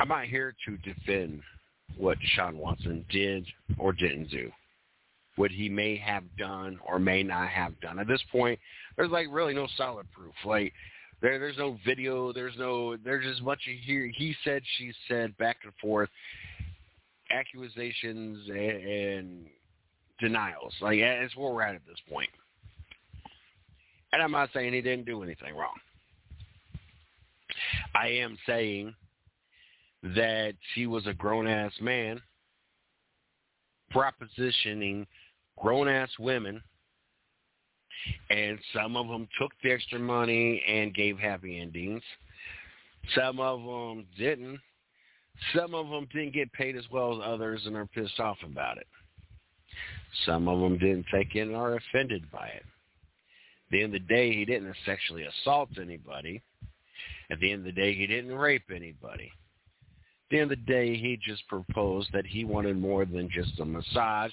I'm 0.00 0.08
not 0.08 0.24
here 0.24 0.54
to 0.66 0.76
defend 0.78 1.40
what 1.96 2.18
Deshaun 2.18 2.54
Watson 2.54 3.04
did 3.10 3.46
or 3.78 3.92
didn't 3.92 4.30
do 4.30 4.50
what 5.36 5.50
he 5.50 5.68
may 5.68 5.96
have 5.96 6.24
done 6.36 6.78
or 6.84 6.98
may 6.98 7.22
not 7.22 7.48
have 7.48 7.78
done. 7.80 7.98
At 7.98 8.08
this 8.08 8.22
point, 8.32 8.58
there's 8.96 9.10
like 9.10 9.26
really 9.30 9.54
no 9.54 9.68
solid 9.76 10.06
proof. 10.12 10.34
Like 10.44 10.72
there, 11.22 11.38
there's 11.38 11.58
no 11.58 11.78
video. 11.84 12.32
There's 12.32 12.54
no. 12.58 12.96
There's 12.96 13.24
just 13.24 13.42
much 13.42 13.60
here. 13.84 14.10
He 14.16 14.34
said, 14.44 14.62
she 14.76 14.92
said, 15.08 15.36
back 15.38 15.58
and 15.64 15.72
forth, 15.80 16.08
accusations 17.30 18.48
and, 18.48 18.58
and 18.58 19.46
denials. 20.20 20.74
Like 20.80 21.00
that's 21.00 21.36
where 21.36 21.52
we're 21.52 21.62
at 21.62 21.74
at 21.74 21.86
this 21.86 22.00
point. 22.10 22.30
And 24.12 24.22
I'm 24.22 24.32
not 24.32 24.50
saying 24.54 24.72
he 24.72 24.80
didn't 24.80 25.06
do 25.06 25.22
anything 25.22 25.54
wrong. 25.56 25.74
I 27.94 28.08
am 28.08 28.38
saying 28.46 28.94
that 30.02 30.54
he 30.74 30.86
was 30.86 31.06
a 31.06 31.14
grown 31.14 31.46
ass 31.46 31.72
man 31.80 32.20
propositioning 33.92 35.06
grown 35.58 35.88
ass 35.88 36.10
women, 36.18 36.62
and 38.30 38.58
some 38.74 38.96
of 38.96 39.08
them 39.08 39.28
took 39.40 39.52
the 39.62 39.72
extra 39.72 39.98
money 39.98 40.62
and 40.68 40.94
gave 40.94 41.18
happy 41.18 41.58
endings. 41.58 42.02
Some 43.14 43.40
of 43.40 43.60
them 43.60 44.06
didn't. 44.18 44.60
Some 45.54 45.74
of 45.74 45.88
them 45.88 46.08
didn't 46.12 46.34
get 46.34 46.52
paid 46.52 46.76
as 46.76 46.84
well 46.90 47.14
as 47.14 47.20
others 47.24 47.62
and 47.66 47.76
are 47.76 47.86
pissed 47.86 48.20
off 48.20 48.38
about 48.44 48.78
it. 48.78 48.86
Some 50.24 50.48
of 50.48 50.60
them 50.60 50.78
didn't 50.78 51.06
take 51.12 51.34
it 51.34 51.40
and 51.40 51.56
are 51.56 51.76
offended 51.76 52.30
by 52.30 52.46
it. 52.48 52.64
At 53.66 53.70
the 53.70 53.82
end 53.82 53.94
of 53.94 54.02
the 54.02 54.14
day, 54.14 54.32
he 54.32 54.44
didn't 54.44 54.74
sexually 54.84 55.24
assault 55.24 55.70
anybody. 55.80 56.42
At 57.30 57.40
the 57.40 57.50
end 57.50 57.60
of 57.60 57.74
the 57.74 57.80
day, 57.80 57.94
he 57.94 58.06
didn't 58.06 58.34
rape 58.34 58.70
anybody. 58.74 59.30
At 59.30 60.30
the 60.30 60.38
end 60.40 60.52
of 60.52 60.58
the 60.58 60.72
day, 60.72 60.96
he 60.96 61.18
just 61.24 61.46
proposed 61.48 62.08
that 62.12 62.26
he 62.26 62.44
wanted 62.44 62.78
more 62.78 63.04
than 63.04 63.28
just 63.30 63.58
a 63.60 63.64
massage 63.64 64.32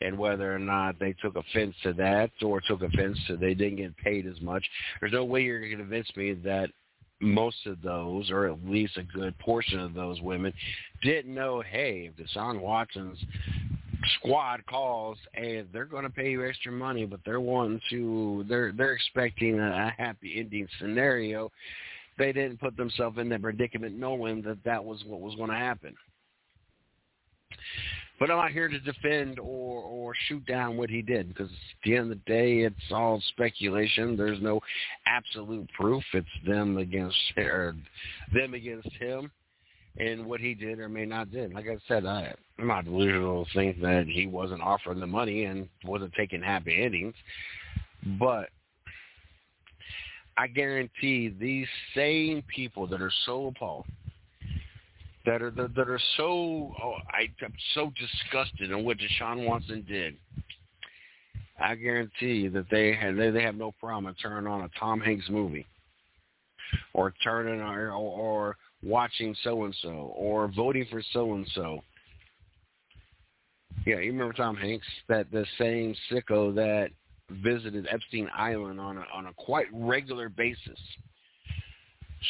and 0.00 0.18
whether 0.18 0.54
or 0.54 0.58
not 0.58 0.98
they 0.98 1.14
took 1.22 1.36
offense 1.36 1.74
to 1.82 1.92
that 1.94 2.30
or 2.42 2.60
took 2.60 2.82
offense 2.82 3.18
to 3.26 3.36
they 3.36 3.54
didn't 3.54 3.76
get 3.76 3.96
paid 3.96 4.26
as 4.26 4.40
much. 4.40 4.64
There's 5.00 5.12
no 5.12 5.24
way 5.24 5.42
you're 5.42 5.60
going 5.60 5.70
to 5.72 5.78
convince 5.78 6.08
me 6.16 6.34
that 6.44 6.70
most 7.20 7.66
of 7.66 7.80
those, 7.82 8.30
or 8.30 8.46
at 8.46 8.64
least 8.64 8.96
a 8.96 9.02
good 9.02 9.36
portion 9.38 9.78
of 9.78 9.94
those 9.94 10.20
women, 10.20 10.52
didn't 11.02 11.34
know, 11.34 11.62
hey, 11.62 12.10
if 12.10 12.28
Deshaun 12.28 12.60
Watson's 12.60 13.18
squad 14.18 14.64
calls 14.66 15.18
and 15.34 15.66
they're 15.72 15.84
going 15.84 16.04
to 16.04 16.10
pay 16.10 16.30
you 16.30 16.46
extra 16.46 16.70
money, 16.70 17.06
but 17.06 17.20
they're 17.24 17.40
wanting 17.40 17.80
to 17.90 18.44
they're 18.48 18.72
they're 18.72 18.92
expecting 18.92 19.58
a 19.58 19.92
happy 19.96 20.38
ending 20.38 20.68
scenario. 20.78 21.50
They 22.18 22.32
didn't 22.32 22.60
put 22.60 22.76
themselves 22.76 23.18
in 23.18 23.28
that 23.30 23.42
predicament 23.42 23.98
knowing 23.98 24.42
that 24.42 24.62
that 24.64 24.84
was 24.84 25.04
what 25.06 25.20
was 25.20 25.34
going 25.34 25.50
to 25.50 25.56
happen. 25.56 25.94
But 28.18 28.30
I'm 28.30 28.38
not 28.38 28.52
here 28.52 28.68
to 28.68 28.78
defend 28.80 29.38
or 29.38 29.82
or 29.82 30.14
shoot 30.28 30.44
down 30.46 30.76
what 30.76 30.88
he 30.88 31.02
did 31.02 31.28
because 31.28 31.50
at 31.50 31.84
the 31.84 31.96
end 31.96 32.10
of 32.10 32.18
the 32.18 32.32
day, 32.32 32.60
it's 32.60 32.76
all 32.90 33.22
speculation. 33.28 34.16
There's 34.16 34.40
no 34.40 34.60
absolute 35.06 35.68
proof. 35.78 36.02
It's 36.14 36.26
them 36.46 36.78
against 36.78 37.16
or 37.36 37.76
them 38.32 38.54
against 38.54 38.90
him 38.92 39.30
and 39.98 40.26
what 40.26 40.40
he 40.40 40.54
did 40.54 40.78
or 40.78 40.88
may 40.88 41.06
not 41.06 41.30
did. 41.30 41.54
Like 41.54 41.66
I 41.66 41.76
said, 41.88 42.04
I, 42.06 42.34
I'm 42.58 42.66
not 42.66 42.84
delusional 42.84 43.44
to 43.44 43.52
think 43.52 43.80
that 43.80 44.06
he 44.06 44.26
wasn't 44.26 44.62
offering 44.62 45.00
the 45.00 45.06
money 45.06 45.44
and 45.44 45.68
wasn't 45.84 46.12
taking 46.14 46.42
happy 46.42 46.82
endings, 46.82 47.14
but 48.18 48.50
I 50.36 50.48
guarantee 50.48 51.34
these 51.40 51.66
same 51.94 52.42
people 52.54 52.86
that 52.88 53.00
are 53.00 53.12
so 53.24 53.46
appalled, 53.46 53.86
that 55.26 55.42
are 55.42 55.50
that, 55.50 55.88
are 55.88 56.00
so 56.16 56.72
oh, 56.82 56.94
I, 57.10 57.28
I'm 57.44 57.52
so 57.74 57.92
disgusted 57.98 58.70
in 58.70 58.84
what 58.84 58.96
Deshaun 58.98 59.46
Watson 59.46 59.84
did. 59.86 60.16
I 61.60 61.74
guarantee 61.74 62.34
you 62.34 62.50
that 62.50 62.66
they 62.70 62.94
have 62.94 63.16
they, 63.16 63.30
they 63.30 63.42
have 63.42 63.56
no 63.56 63.72
problem 63.72 64.14
turning 64.22 64.46
on 64.46 64.62
a 64.62 64.70
Tom 64.78 65.00
Hanks 65.00 65.28
movie, 65.28 65.66
or 66.94 67.12
turning 67.22 67.60
or, 67.60 67.90
or 67.90 68.56
watching 68.82 69.34
so 69.42 69.64
and 69.64 69.76
so 69.82 70.14
or 70.16 70.48
voting 70.48 70.86
for 70.90 71.02
so 71.12 71.34
and 71.34 71.46
so. 71.54 71.80
Yeah, 73.84 73.96
you 73.96 74.12
remember 74.12 74.32
Tom 74.32 74.56
Hanks, 74.56 74.86
that 75.08 75.30
the 75.30 75.44
same 75.58 75.94
sicko 76.10 76.54
that 76.54 76.90
visited 77.30 77.86
Epstein 77.90 78.28
Island 78.34 78.80
on 78.80 78.98
a 78.98 79.04
on 79.12 79.26
a 79.26 79.32
quite 79.34 79.66
regular 79.72 80.28
basis. 80.28 80.78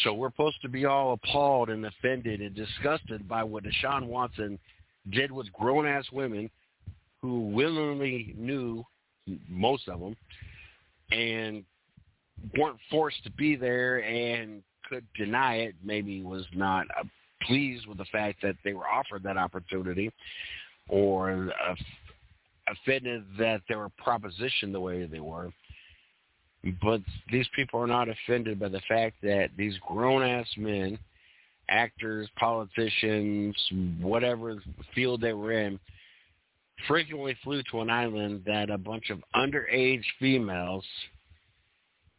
So 0.02 0.14
we're 0.14 0.30
supposed 0.30 0.60
to 0.62 0.68
be 0.68 0.84
all 0.84 1.12
appalled 1.12 1.70
and 1.70 1.86
offended 1.86 2.40
and 2.40 2.54
disgusted 2.54 3.28
by 3.28 3.42
what 3.44 3.64
Deshaun 3.64 4.06
Watson 4.06 4.58
did 5.10 5.30
with 5.30 5.52
grown 5.52 5.86
ass 5.86 6.04
women 6.12 6.50
who 7.22 7.48
willingly 7.48 8.34
knew 8.36 8.84
most 9.48 9.88
of 9.88 10.00
them 10.00 10.16
and 11.10 11.64
weren't 12.58 12.78
forced 12.90 13.22
to 13.24 13.30
be 13.30 13.56
there 13.56 13.98
and 14.04 14.62
could 14.88 15.04
deny 15.16 15.56
it, 15.56 15.74
maybe 15.82 16.22
was 16.22 16.44
not 16.54 16.86
uh, 16.98 17.04
pleased 17.42 17.86
with 17.86 17.98
the 17.98 18.04
fact 18.06 18.40
that 18.42 18.56
they 18.64 18.72
were 18.72 18.86
offered 18.86 19.22
that 19.22 19.36
opportunity 19.36 20.12
or 20.88 21.52
uh, 21.68 21.74
offended 22.68 23.24
that 23.38 23.62
they 23.68 23.74
were 23.74 23.90
propositioned 24.04 24.72
the 24.72 24.80
way 24.80 25.06
they 25.06 25.20
were. 25.20 25.50
But 26.82 27.00
these 27.30 27.46
people 27.54 27.80
are 27.80 27.86
not 27.86 28.08
offended 28.08 28.58
by 28.58 28.68
the 28.68 28.80
fact 28.88 29.16
that 29.22 29.50
these 29.56 29.76
grown-ass 29.86 30.46
men, 30.56 30.98
actors, 31.68 32.28
politicians, 32.38 33.56
whatever 34.00 34.62
field 34.94 35.20
they 35.20 35.32
were 35.32 35.52
in, 35.52 35.78
frequently 36.88 37.36
flew 37.42 37.62
to 37.70 37.80
an 37.80 37.90
island 37.90 38.42
that 38.46 38.70
a 38.70 38.78
bunch 38.78 39.10
of 39.10 39.22
underage 39.34 40.04
females 40.18 40.84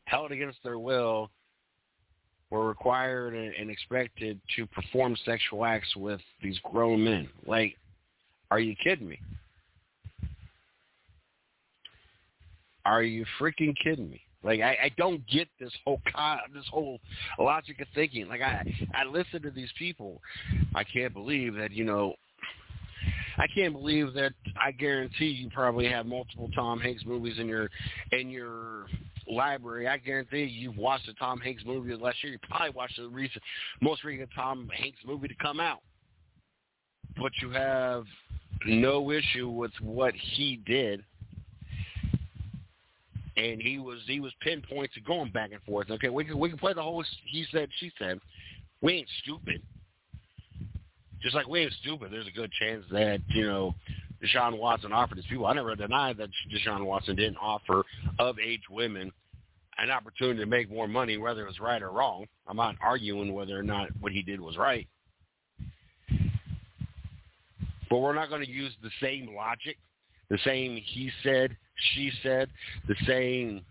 held 0.06 0.32
against 0.32 0.58
their 0.64 0.80
will 0.80 1.30
were 2.50 2.68
required 2.68 3.34
and 3.34 3.70
expected 3.70 4.40
to 4.56 4.66
perform 4.68 5.16
sexual 5.26 5.66
acts 5.66 5.96
with 5.96 6.22
these 6.42 6.58
grown 6.64 7.04
men. 7.04 7.30
Like, 7.46 7.76
are 8.50 8.60
you 8.60 8.76
kidding 8.82 9.10
me? 9.10 9.20
Are 12.86 13.04
you 13.04 13.26
freaking 13.38 13.76
kidding 13.84 14.10
me? 14.10 14.22
Like 14.48 14.62
I, 14.62 14.78
I 14.86 14.92
don't 14.98 15.26
get 15.28 15.48
this 15.60 15.72
whole 15.86 16.02
con- 16.12 16.40
this 16.54 16.66
whole 16.72 17.00
logic 17.38 17.80
of 17.82 17.88
thinking. 17.94 18.28
Like 18.28 18.42
I 18.42 18.66
I 18.96 19.04
listen 19.04 19.44
to 19.44 19.52
these 19.52 19.72
people. 19.78 20.22
I 20.74 20.84
can't 20.84 21.14
believe 21.14 21.54
that 21.56 21.72
you 21.72 21.84
know. 21.84 22.16
I 23.38 23.46
can't 23.54 23.74
believe 23.74 24.14
that. 24.14 24.34
I 24.60 24.72
guarantee 24.72 25.28
you 25.28 25.50
probably 25.52 25.88
have 25.88 26.08
multiple 26.08 26.50
Tom 26.56 26.80
Hanks 26.80 27.04
movies 27.06 27.38
in 27.38 27.48
your 27.48 27.70
in 28.12 28.32
your 28.32 28.88
library, 29.30 29.88
I 29.88 29.98
guarantee 29.98 30.40
you, 30.40 30.70
you've 30.70 30.78
watched 30.78 31.08
a 31.08 31.14
Tom 31.16 31.40
Hanks 31.40 31.64
movie 31.66 31.94
last 31.96 32.24
year. 32.24 32.34
You 32.34 32.40
probably 32.50 32.70
watched 32.72 32.98
the 32.98 33.08
recent, 33.08 33.44
most 33.82 34.04
recent 34.04 34.30
Tom 34.36 34.70
Hanks 34.76 35.00
movie 35.06 35.28
to 35.28 35.36
come 35.36 35.60
out. 35.60 35.82
But 37.20 37.32
you 37.42 37.50
have 37.52 38.06
no 38.66 39.12
issue 39.12 39.50
with 39.50 39.72
what 39.82 40.14
he 40.16 40.62
did, 40.66 41.04
and 43.38 43.62
he 43.62 43.78
was 43.78 44.00
he 44.08 44.20
was 44.20 44.34
pinpointed 44.42 45.06
going 45.06 45.32
back 45.32 45.52
and 45.52 45.62
forth. 45.64 45.90
Okay, 45.92 46.10
we 46.10 46.26
can 46.26 46.38
we 46.38 46.50
can 46.50 46.58
play 46.58 46.74
the 46.74 46.82
whole 46.82 47.04
he 47.26 47.46
said 47.52 47.70
she 47.80 47.92
said. 47.98 48.20
We 48.82 48.94
ain't 48.94 49.08
stupid. 49.24 49.62
Just 51.22 51.36
like 51.36 51.48
we 51.48 51.62
ain't 51.62 51.74
stupid, 51.82 52.12
there's 52.12 52.28
a 52.28 52.32
good 52.32 52.52
chance 52.60 52.84
that 52.92 53.22
you 53.30 53.46
know 53.46 53.76
Deshaun 54.24 54.58
Watson 54.58 54.92
offered 54.92 55.18
his 55.18 55.26
people. 55.28 55.46
I 55.46 55.54
never 55.54 55.76
denied 55.76 56.18
that 56.18 56.30
Deshaun 56.52 56.86
Watson 56.86 57.16
didn't 57.16 57.38
offer 57.38 57.84
of 58.20 58.38
age 58.40 58.64
women 58.70 59.12
an 59.78 59.92
opportunity 59.92 60.40
to 60.40 60.46
make 60.48 60.72
more 60.72 60.88
money, 60.88 61.18
whether 61.18 61.44
it 61.44 61.48
was 61.48 61.60
right 61.60 61.82
or 61.84 61.92
wrong. 61.92 62.26
I'm 62.48 62.58
not 62.58 62.76
arguing 62.82 63.34
whether 63.34 63.58
or 63.58 63.64
not 63.64 63.90
what 64.00 64.12
he 64.12 64.24
did 64.24 64.42
was 64.42 64.58
right. 64.58 64.88
But 67.90 68.00
we're 68.00 68.16
not 68.16 68.30
going 68.30 68.44
to 68.44 68.50
use 68.50 68.74
the 68.82 68.90
same 69.02 69.36
logic, 69.36 69.78
the 70.30 70.38
same 70.44 70.76
he 70.76 71.12
said, 71.24 71.56
she 71.94 72.12
said, 72.24 72.50
the 72.88 72.96
same 73.06 73.62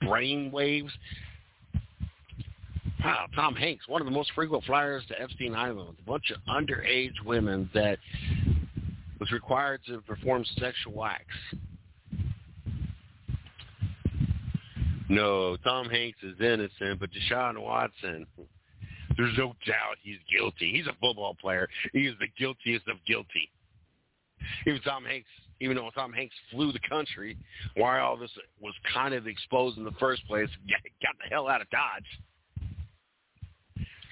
brain 0.00 0.50
waves. 0.50 0.92
Wow, 3.02 3.26
Tom 3.34 3.54
Hanks, 3.54 3.88
one 3.88 4.02
of 4.02 4.06
the 4.06 4.12
most 4.12 4.32
frequent 4.34 4.64
flyers 4.64 5.02
to 5.08 5.20
Epstein 5.20 5.54
Island, 5.54 5.88
with 5.88 5.98
a 5.98 6.02
bunch 6.02 6.30
of 6.30 6.40
underage 6.48 7.24
women 7.24 7.70
that 7.72 7.98
was 9.18 9.32
required 9.32 9.80
to 9.86 10.00
perform 10.02 10.44
sexual 10.58 11.04
acts. 11.04 11.26
No, 15.08 15.56
Tom 15.64 15.88
Hanks 15.88 16.18
is 16.22 16.40
innocent, 16.40 17.00
but 17.00 17.10
Deshaun 17.10 17.58
Watson, 17.60 18.26
there's 19.16 19.36
no 19.36 19.54
doubt 19.66 19.96
he's 20.02 20.18
guilty. 20.30 20.70
He's 20.72 20.86
a 20.86 20.94
football 21.00 21.34
player. 21.34 21.68
He 21.92 22.06
is 22.06 22.14
the 22.20 22.28
guiltiest 22.38 22.86
of 22.86 22.96
guilty. 23.06 23.50
Even 24.66 24.80
Tom 24.82 25.04
Hanks, 25.04 25.28
even 25.60 25.76
though 25.76 25.90
Tom 25.94 26.12
Hanks 26.12 26.34
flew 26.50 26.72
the 26.72 26.80
country, 26.88 27.36
why 27.76 28.00
all 28.00 28.16
this 28.16 28.30
was 28.60 28.74
kind 28.92 29.14
of 29.14 29.26
exposed 29.26 29.78
in 29.78 29.84
the 29.84 29.92
first 29.92 30.26
place, 30.26 30.48
got 30.70 31.14
the 31.22 31.28
hell 31.30 31.48
out 31.48 31.60
of 31.60 31.68
Dodge. 31.70 32.04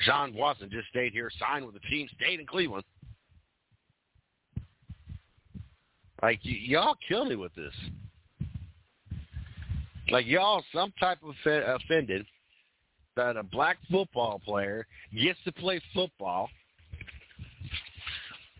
Sean 0.04 0.32
Watson 0.34 0.70
just 0.70 0.88
stayed 0.88 1.12
here, 1.12 1.30
signed 1.40 1.64
with 1.64 1.74
the 1.74 1.80
team, 1.90 2.08
stayed 2.16 2.38
in 2.38 2.46
Cleveland. 2.46 2.84
Like 6.22 6.40
y- 6.44 6.60
y'all 6.62 6.96
kill 7.08 7.24
me 7.24 7.36
with 7.36 7.54
this. 7.54 7.74
Like 10.10 10.26
y'all, 10.26 10.64
some 10.72 10.92
type 10.98 11.18
of 11.22 11.34
offended 11.44 12.24
that 13.16 13.36
a 13.36 13.42
black 13.42 13.78
football 13.90 14.40
player 14.44 14.86
gets 15.14 15.38
to 15.44 15.52
play 15.52 15.80
football, 15.92 16.48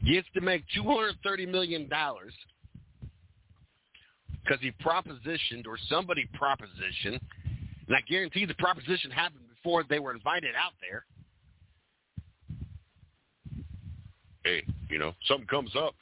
gets 0.07 0.29
to 0.35 0.41
make 0.41 0.65
two 0.75 0.83
hundred 0.83 1.17
thirty 1.23 1.47
million 1.47 1.89
dollars 1.89 2.33
because 4.43 4.61
he 4.61 4.73
propositioned 4.83 5.67
or 5.67 5.77
somebody 5.89 6.29
propositioned, 6.41 7.21
and 7.87 7.97
I 7.97 8.01
guarantee 8.09 8.45
the 8.47 8.55
proposition 8.55 9.11
happened 9.11 9.45
before 9.55 9.85
they 9.89 9.99
were 9.99 10.15
invited 10.15 10.55
out 10.57 10.73
there. 10.81 11.05
Hey, 14.45 14.65
you 14.89 14.99
know, 14.99 15.13
something 15.27 15.47
comes 15.47 15.73
up, 15.77 15.95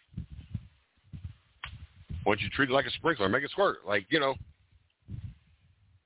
why 2.27 2.35
don't 2.35 2.41
you 2.41 2.51
treat 2.51 2.71
it 2.71 2.73
like 2.73 2.87
a 2.87 2.91
sprinkler, 2.91 3.29
make 3.29 3.45
it 3.45 3.53
squirt? 3.53 3.79
Like, 3.87 4.05
you 4.09 4.19
know, 4.19 4.35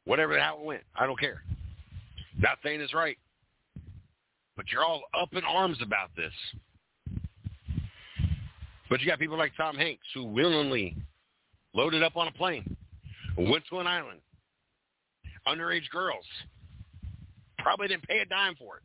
whatever 0.05 0.38
how 0.38 0.59
it 0.59 0.64
went. 0.64 0.83
I 0.94 1.07
don't 1.07 1.18
care. 1.18 1.42
Not 2.38 2.59
saying 2.62 2.83
it's 2.83 2.92
right. 2.92 3.16
But 4.55 4.66
you're 4.70 4.85
all 4.85 5.03
up 5.18 5.31
in 5.33 5.42
arms 5.44 5.79
about 5.83 6.11
this. 6.18 6.33
But 8.90 9.00
you 9.00 9.07
got 9.07 9.20
people 9.20 9.38
like 9.38 9.53
Tom 9.57 9.76
Hanks 9.76 10.05
who 10.12 10.24
willingly 10.24 10.96
loaded 11.74 12.03
up 12.03 12.16
on 12.16 12.26
a 12.26 12.33
plane, 12.33 12.76
went 13.38 13.62
to 13.70 13.79
an 13.79 13.87
island, 13.87 14.20
underage 15.46 15.88
girls, 15.90 16.24
probably 17.59 17.87
didn't 17.87 18.07
pay 18.09 18.18
a 18.18 18.26
dime 18.26 18.57
for 18.57 18.79
it. 18.79 18.83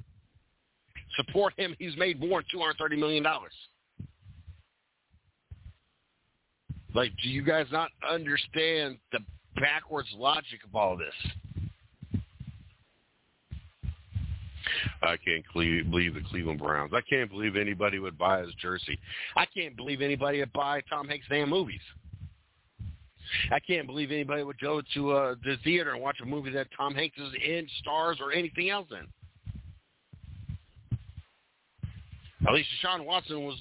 Support 1.18 1.54
him. 1.58 1.76
He's 1.80 1.98
made 1.98 2.20
more 2.20 2.44
than 2.54 2.62
$230 2.62 3.00
million. 3.00 3.26
Like, 6.94 7.12
do 7.22 7.30
you 7.30 7.42
guys 7.42 7.66
not 7.72 7.90
understand 8.08 8.98
the 9.12 9.20
backwards 9.56 10.10
logic 10.16 10.60
of 10.66 10.76
all 10.76 10.96
this? 10.96 11.14
I 15.02 15.18
can't 15.18 15.44
believe 15.54 16.14
the 16.14 16.22
Cleveland 16.30 16.60
Browns. 16.60 16.94
I 16.94 17.02
can't 17.02 17.30
believe 17.30 17.56
anybody 17.56 18.00
would 18.00 18.18
buy 18.18 18.42
his 18.42 18.54
jersey. 18.56 18.98
I 19.36 19.46
can't 19.46 19.76
believe 19.76 20.02
anybody 20.02 20.40
would 20.40 20.54
buy 20.54 20.82
Tom 20.90 21.08
Hanks' 21.08 21.26
damn 21.30 21.50
movies. 21.50 21.82
I 23.52 23.60
can't 23.60 23.88
believe 23.88 24.12
anybody 24.12 24.44
would 24.44 24.60
go 24.60 24.82
to 24.94 25.12
uh, 25.12 25.36
the 25.44 25.58
theater 25.64 25.94
and 25.94 26.02
watch 26.02 26.18
a 26.22 26.26
movie 26.26 26.52
that 26.52 26.68
Tom 26.78 26.94
Hanks 26.94 27.18
is 27.18 27.34
in, 27.44 27.68
stars, 27.80 28.20
or 28.22 28.32
anything 28.32 28.70
else 28.70 28.88
in. 28.92 29.08
At 32.48 32.54
least 32.54 32.70
Deshaun 32.84 33.06
Watson 33.06 33.44
was 33.44 33.60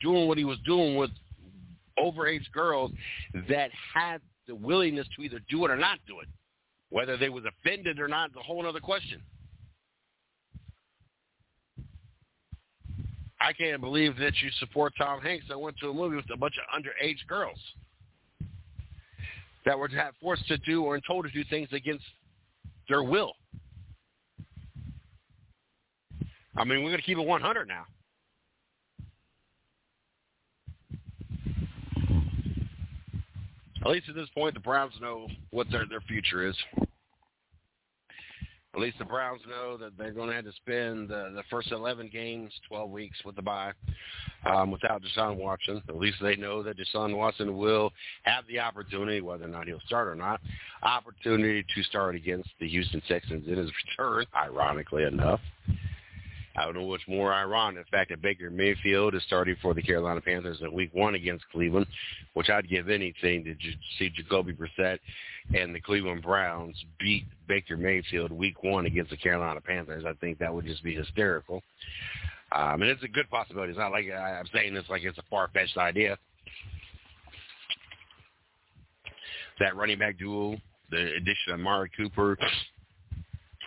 doing 0.00 0.26
what 0.26 0.38
he 0.38 0.44
was 0.44 0.58
doing 0.66 0.96
with 0.96 1.10
overage 1.98 2.50
girls 2.52 2.90
that 3.48 3.70
had 3.94 4.20
the 4.48 4.54
willingness 4.54 5.06
to 5.16 5.22
either 5.22 5.40
do 5.48 5.64
it 5.64 5.70
or 5.70 5.76
not 5.76 5.98
do 6.06 6.20
it. 6.20 6.28
Whether 6.90 7.16
they 7.16 7.28
was 7.28 7.44
offended 7.44 7.98
or 7.98 8.08
not 8.08 8.30
is 8.30 8.36
a 8.36 8.42
whole 8.42 8.66
other 8.66 8.80
question. 8.80 9.22
I 13.44 13.52
can't 13.52 13.80
believe 13.80 14.16
that 14.18 14.32
you 14.40 14.48
support 14.58 14.94
Tom 14.96 15.20
Hanks 15.20 15.44
that 15.50 15.60
went 15.60 15.76
to 15.80 15.90
a 15.90 15.94
movie 15.94 16.16
with 16.16 16.24
a 16.32 16.36
bunch 16.36 16.54
of 16.56 16.80
underage 16.80 17.26
girls 17.28 17.58
that 19.66 19.78
were 19.78 19.90
forced 20.20 20.46
to 20.48 20.56
do 20.58 20.82
or 20.82 20.98
told 21.00 21.26
to 21.26 21.30
do 21.30 21.44
things 21.50 21.68
against 21.72 22.04
their 22.88 23.02
will. 23.02 23.34
I 26.56 26.64
mean, 26.64 26.78
we're 26.82 26.90
going 26.90 26.96
to 26.96 27.02
keep 27.02 27.18
it 27.18 27.26
100 27.26 27.68
now. 27.68 27.84
At 33.84 33.90
least 33.90 34.08
at 34.08 34.14
this 34.14 34.28
point, 34.34 34.54
the 34.54 34.60
Browns 34.60 34.94
know 35.02 35.28
what 35.50 35.70
their 35.70 35.84
their 35.86 36.00
future 36.00 36.46
is. 36.46 36.56
At 38.74 38.80
least 38.80 38.98
the 38.98 39.04
Browns 39.04 39.40
know 39.48 39.76
that 39.76 39.96
they're 39.96 40.12
going 40.12 40.30
to 40.30 40.34
have 40.34 40.44
to 40.46 40.52
spend 40.52 41.08
the, 41.08 41.30
the 41.34 41.44
first 41.48 41.70
11 41.70 42.10
games, 42.12 42.50
12 42.66 42.90
weeks 42.90 43.16
with 43.24 43.36
the 43.36 43.42
bye, 43.42 43.72
um, 44.44 44.72
without 44.72 45.00
Deshaun 45.00 45.36
Watson. 45.36 45.80
At 45.88 45.96
least 45.96 46.16
they 46.20 46.34
know 46.34 46.60
that 46.64 46.76
Deshaun 46.76 47.16
Watson 47.16 47.56
will 47.56 47.92
have 48.24 48.44
the 48.48 48.58
opportunity, 48.58 49.20
whether 49.20 49.44
or 49.44 49.48
not 49.48 49.68
he'll 49.68 49.80
start 49.86 50.08
or 50.08 50.16
not, 50.16 50.40
opportunity 50.82 51.64
to 51.74 51.82
start 51.84 52.16
against 52.16 52.48
the 52.58 52.68
Houston 52.68 53.00
Texans 53.06 53.46
in 53.46 53.56
his 53.56 53.70
return, 53.86 54.26
ironically 54.34 55.04
enough. 55.04 55.40
I 56.56 56.64
don't 56.64 56.74
know 56.74 56.84
what's 56.84 57.06
more 57.08 57.34
ironic, 57.34 57.84
the 57.84 57.90
fact 57.90 58.10
that 58.10 58.22
Baker 58.22 58.48
Mayfield 58.48 59.14
is 59.14 59.22
starting 59.26 59.56
for 59.60 59.74
the 59.74 59.82
Carolina 59.82 60.20
Panthers 60.20 60.58
in 60.60 60.72
Week 60.72 60.90
One 60.92 61.16
against 61.16 61.44
Cleveland, 61.50 61.86
which 62.34 62.48
I'd 62.48 62.68
give 62.68 62.88
anything 62.88 63.44
to 63.44 63.54
see 63.98 64.08
Jacoby 64.10 64.52
Brissett 64.52 64.98
and 65.52 65.74
the 65.74 65.80
Cleveland 65.80 66.22
Browns 66.22 66.76
beat 67.00 67.24
Baker 67.48 67.76
Mayfield 67.76 68.30
Week 68.30 68.62
One 68.62 68.86
against 68.86 69.10
the 69.10 69.16
Carolina 69.16 69.60
Panthers. 69.60 70.04
I 70.06 70.12
think 70.14 70.38
that 70.38 70.54
would 70.54 70.64
just 70.64 70.84
be 70.84 70.94
hysterical. 70.94 71.62
Um, 72.52 72.82
and 72.82 72.84
it's 72.84 73.02
a 73.02 73.08
good 73.08 73.28
possibility. 73.30 73.70
It's 73.70 73.78
not 73.78 73.90
like 73.90 74.06
I'm 74.10 74.46
saying 74.54 74.74
this 74.74 74.84
like 74.88 75.02
it's 75.02 75.18
a 75.18 75.24
far-fetched 75.28 75.76
idea. 75.76 76.16
That 79.58 79.74
running 79.76 79.98
back 79.98 80.18
duel, 80.18 80.60
the 80.90 81.14
addition 81.16 81.52
of 81.52 81.60
Amari 81.60 81.90
Cooper, 81.96 82.38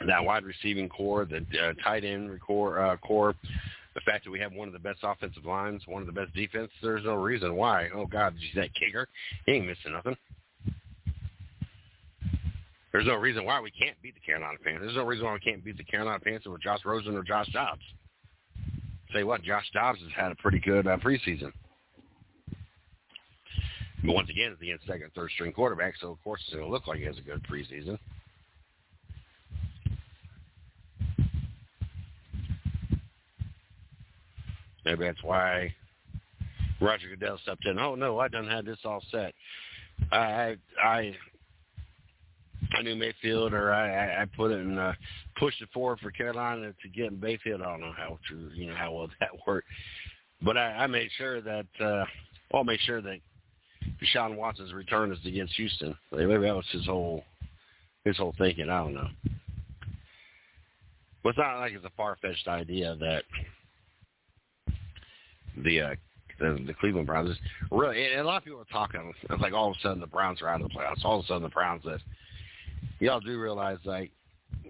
that 0.06 0.24
wide 0.24 0.44
receiving 0.44 0.90
core, 0.90 1.26
the 1.26 1.38
uh, 1.60 1.74
tight 1.84 2.04
end 2.04 2.40
core, 2.42 2.80
uh, 2.80 2.98
core, 2.98 3.34
the 3.96 4.02
fact 4.02 4.26
that 4.26 4.32
we 4.32 4.40
have 4.40 4.54
one 4.54 4.68
of 4.68 4.74
the 4.74 4.80
best 4.80 5.00
offensive 5.02 5.46
lines, 5.46 5.82
one 5.88 6.02
of 6.02 6.06
the 6.06 6.14
best 6.14 6.34
defense, 6.36 6.70
there's 6.84 7.04
no 7.04 7.16
reason 7.16 7.56
why. 7.56 7.90
Oh 7.96 8.06
God, 8.06 8.34
did 8.34 8.42
you 8.44 8.50
see 8.54 8.60
that 8.60 8.76
kicker? 8.76 9.08
He 9.46 9.54
ain't 9.54 9.66
missing 9.66 9.94
nothing. 9.94 10.16
There's 12.92 13.08
no 13.08 13.16
reason 13.16 13.44
why 13.44 13.60
we 13.60 13.72
can't 13.72 13.96
beat 14.02 14.14
the 14.14 14.22
Carolina 14.22 14.58
Panthers. 14.64 14.88
There's 14.88 14.96
no 14.98 15.06
reason 15.06 15.26
why 15.26 15.34
we 15.34 15.40
can't 15.40 15.64
beat 15.64 15.78
the 15.78 15.84
Carolina 15.84 16.20
Panthers 16.20 16.52
with 16.52 16.62
Josh 16.62 16.80
Rosen 16.86 17.16
or 17.16 17.24
Josh 17.24 17.48
Dobbs. 17.52 17.82
Say 19.14 19.24
what, 19.24 19.44
Josh 19.44 19.66
Dobbs 19.74 20.00
has 20.02 20.12
had 20.16 20.32
a 20.32 20.36
pretty 20.36 20.60
good 20.60 20.88
uh, 20.88 20.98
preseason. 20.98 21.52
But 24.04 24.14
once 24.14 24.30
again, 24.30 24.52
it's 24.52 24.62
against 24.62 24.86
second, 24.86 25.12
third 25.16 25.32
string 25.32 25.52
quarterback, 25.52 25.96
so 26.00 26.12
of 26.12 26.24
course 26.24 26.42
it's 26.46 26.54
going 26.54 26.66
to 26.66 26.72
look 26.72 26.88
like 26.88 27.00
he 27.00 27.06
has 27.06 27.18
a 27.18 27.22
good 27.22 27.44
preseason. 27.44 27.98
Maybe 34.88 35.04
that's 35.04 35.22
why 35.22 35.76
Roger 36.80 37.10
Goodell 37.10 37.38
stepped 37.44 37.66
in. 37.66 37.78
Oh 37.78 37.96
no, 37.96 38.20
I 38.20 38.30
done 38.30 38.48
had 38.48 38.66
this 38.66 38.80
all 38.86 39.04
set. 39.12 39.34
I 40.14 40.56
I 40.82 41.14
I 42.74 42.82
knew 42.84 42.96
Mayfield, 42.96 43.52
or 43.54 43.74
I 43.74 44.22
I 44.22 44.26
put 44.38 44.52
it 44.52 44.60
and 44.60 44.80
uh, 44.80 44.94
pushed 45.38 45.62
it 45.62 45.68
forward 45.74 46.00
for 46.00 46.10
Carolina 46.12 46.74
to 46.82 46.90
get 46.90 47.12
Mayfield. 47.20 47.62
I 47.62 47.66
don't 47.66 47.82
know 47.82 47.94
how 47.98 48.18
true, 48.26 48.50
you 48.54 48.68
know, 48.68 48.76
how 48.76 48.94
well 48.94 49.10
that 49.20 49.32
worked, 49.46 49.68
but 50.42 50.56
I, 50.56 50.72
I 50.72 50.88
made 50.88 51.10
sure 51.18 51.42
that 51.42 51.68
uh, 51.82 52.06
I'll 52.54 52.64
make 52.64 52.80
sure 52.80 53.02
that 53.02 53.20
Deshaun 54.02 54.38
Watson's 54.38 54.72
return 54.72 55.12
is 55.12 55.20
against 55.26 55.56
Houston. 55.56 55.98
Maybe 56.14 56.28
that 56.28 56.56
was 56.56 56.66
his 56.72 56.86
whole 56.86 57.26
his 58.06 58.16
whole 58.16 58.36
thinking. 58.38 58.70
I 58.70 58.84
don't 58.84 58.94
know. 58.94 59.10
But 61.24 61.32
it's 61.32 61.40
not 61.40 61.60
like 61.60 61.74
it's 61.74 61.84
a 61.84 61.92
far 61.98 62.18
fetched 62.22 62.48
idea 62.48 62.96
that 63.02 63.24
the 65.68 65.82
uh, 65.82 65.96
the, 66.40 66.64
the 66.66 66.74
Cleveland 66.74 67.08
Browns. 67.08 67.36
Really, 67.72 68.12
and 68.12 68.22
a 68.22 68.24
lot 68.24 68.38
of 68.38 68.44
people 68.44 68.60
are 68.60 68.66
talking. 68.72 69.14
It's 69.30 69.42
like 69.42 69.54
all 69.54 69.72
of 69.72 69.76
a 69.78 69.82
sudden 69.82 70.00
the 70.00 70.08
Browns 70.08 70.42
are 70.42 70.48
out 70.48 70.62
of 70.62 70.70
the 70.70 70.74
playoffs. 70.74 71.04
All 71.04 71.20
of 71.20 71.26
a 71.26 71.28
sudden 71.28 71.44
the 71.44 71.50
Browns 71.50 71.84
that 71.84 72.00
y'all 73.00 73.20
do 73.20 73.40
realize 73.40 73.78
like 73.84 74.12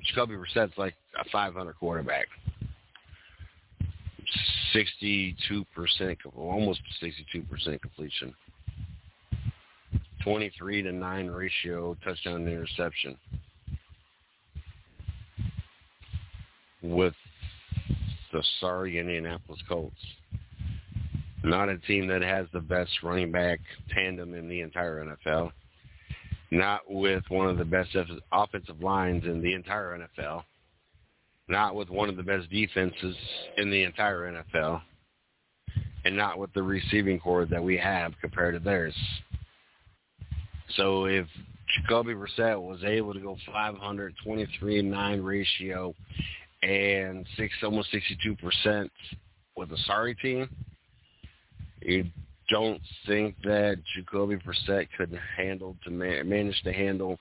Jacoby 0.05 0.36
Brissett's 0.36 0.77
like 0.77 0.95
a 1.19 1.29
500 1.29 1.73
quarterback. 1.73 2.27
62%, 4.75 5.36
almost 6.36 6.81
62% 7.01 7.81
completion. 7.81 8.33
23 10.23 10.81
to 10.83 10.91
9 10.91 11.27
ratio 11.27 11.95
touchdown 12.03 12.43
to 12.43 12.51
interception. 12.51 13.17
With 16.81 17.13
the 18.33 18.43
sorry 18.60 18.99
Indianapolis 18.99 19.62
Colts. 19.67 19.95
Not 21.47 21.69
a 21.69 21.77
team 21.77 22.07
that 22.07 22.21
has 22.21 22.45
the 22.51 22.60
best 22.60 22.91
running 23.03 23.31
back 23.31 23.60
tandem 23.93 24.33
in 24.33 24.49
the 24.49 24.60
entire 24.60 25.03
NFL. 25.03 25.51
Not 26.51 26.81
with 26.89 27.23
one 27.29 27.47
of 27.47 27.57
the 27.57 27.65
best 27.65 27.95
offensive 28.33 28.81
lines 28.81 29.23
in 29.23 29.41
the 29.41 29.53
entire 29.53 29.97
NFL. 29.97 30.43
Not 31.47 31.75
with 31.75 31.89
one 31.89 32.10
of 32.10 32.17
the 32.17 32.23
best 32.23 32.49
defenses 32.49 33.15
in 33.55 33.69
the 33.71 33.83
entire 33.83 34.43
NFL. 34.53 34.81
And 36.03 36.17
not 36.17 36.38
with 36.38 36.53
the 36.53 36.63
receiving 36.63 37.17
core 37.17 37.45
that 37.45 37.63
we 37.63 37.77
have 37.77 38.13
compared 38.19 38.55
to 38.55 38.60
theirs. 38.60 38.95
So 40.75 41.05
if 41.05 41.27
Jacoby 41.81 42.13
Brissett 42.13 42.62
was 42.62 42.83
able 42.83 43.13
to 43.13 43.21
go 43.21 43.38
523 43.45 44.81
9 44.81 45.21
ratio 45.21 45.95
and 46.62 47.25
six 47.38 47.53
almost 47.63 47.89
62% 47.93 48.89
with 49.55 49.71
a 49.71 49.77
sorry 49.86 50.15
team, 50.15 50.49
you 51.88 52.06
don't 52.50 52.82
think 53.06 53.36
that 53.43 53.78
Jacoby 53.95 54.38
Brissett 54.38 54.88
could 54.97 55.17
handle 55.36 55.76
to 55.84 55.89
manage 55.89 56.62
to 56.63 56.73
handle 56.73 57.17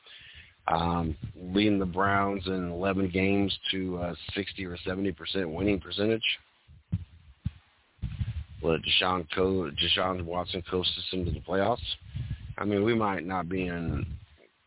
um, 0.68 1.16
leading 1.36 1.78
the 1.78 1.86
Browns 1.86 2.46
in 2.46 2.70
11 2.70 3.10
games 3.10 3.56
to 3.70 3.98
uh, 3.98 4.14
60 4.34 4.64
or 4.66 4.76
70 4.84 5.12
percent 5.12 5.50
winning 5.50 5.80
percentage? 5.80 6.22
Will 8.62 8.78
Deshaun, 8.78 9.26
Co- 9.34 9.70
Deshaun 9.70 10.24
Watson 10.24 10.62
coast 10.68 10.90
us 10.98 11.04
into 11.12 11.30
the 11.30 11.40
playoffs? 11.40 11.78
I 12.58 12.64
mean, 12.64 12.82
we 12.82 12.94
might 12.94 13.24
not 13.24 13.48
be 13.48 13.66
in 13.66 14.06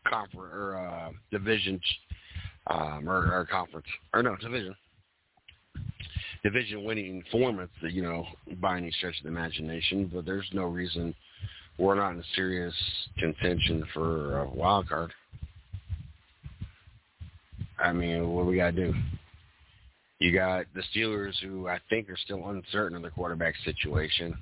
conference 0.06 0.52
or 0.54 0.76
uh, 0.76 1.10
division 1.30 1.80
um, 2.68 3.08
or, 3.08 3.32
or 3.34 3.46
conference 3.50 3.86
or 4.14 4.22
no 4.22 4.36
division 4.36 4.74
division 6.42 6.84
winning 6.84 7.22
performance, 7.22 7.70
you 7.82 8.02
know, 8.02 8.26
by 8.60 8.76
any 8.76 8.90
stretch 8.92 9.18
of 9.18 9.24
the 9.24 9.28
imagination. 9.28 10.10
But 10.12 10.24
there's 10.24 10.48
no 10.52 10.64
reason 10.64 11.14
we're 11.78 11.94
not 11.94 12.12
in 12.12 12.24
serious 12.34 12.74
contention 13.18 13.84
for 13.94 14.40
a 14.40 14.50
wild 14.50 14.88
card. 14.88 15.12
I 17.78 17.92
mean, 17.92 18.28
what 18.30 18.46
we 18.46 18.56
got 18.56 18.74
to 18.74 18.92
do? 18.92 18.94
You 20.18 20.34
got 20.34 20.66
the 20.74 20.82
Steelers, 20.94 21.34
who 21.42 21.66
I 21.66 21.78
think 21.88 22.10
are 22.10 22.16
still 22.16 22.50
uncertain 22.50 22.96
of 22.96 23.02
their 23.02 23.10
quarterback 23.10 23.54
situation. 23.64 24.36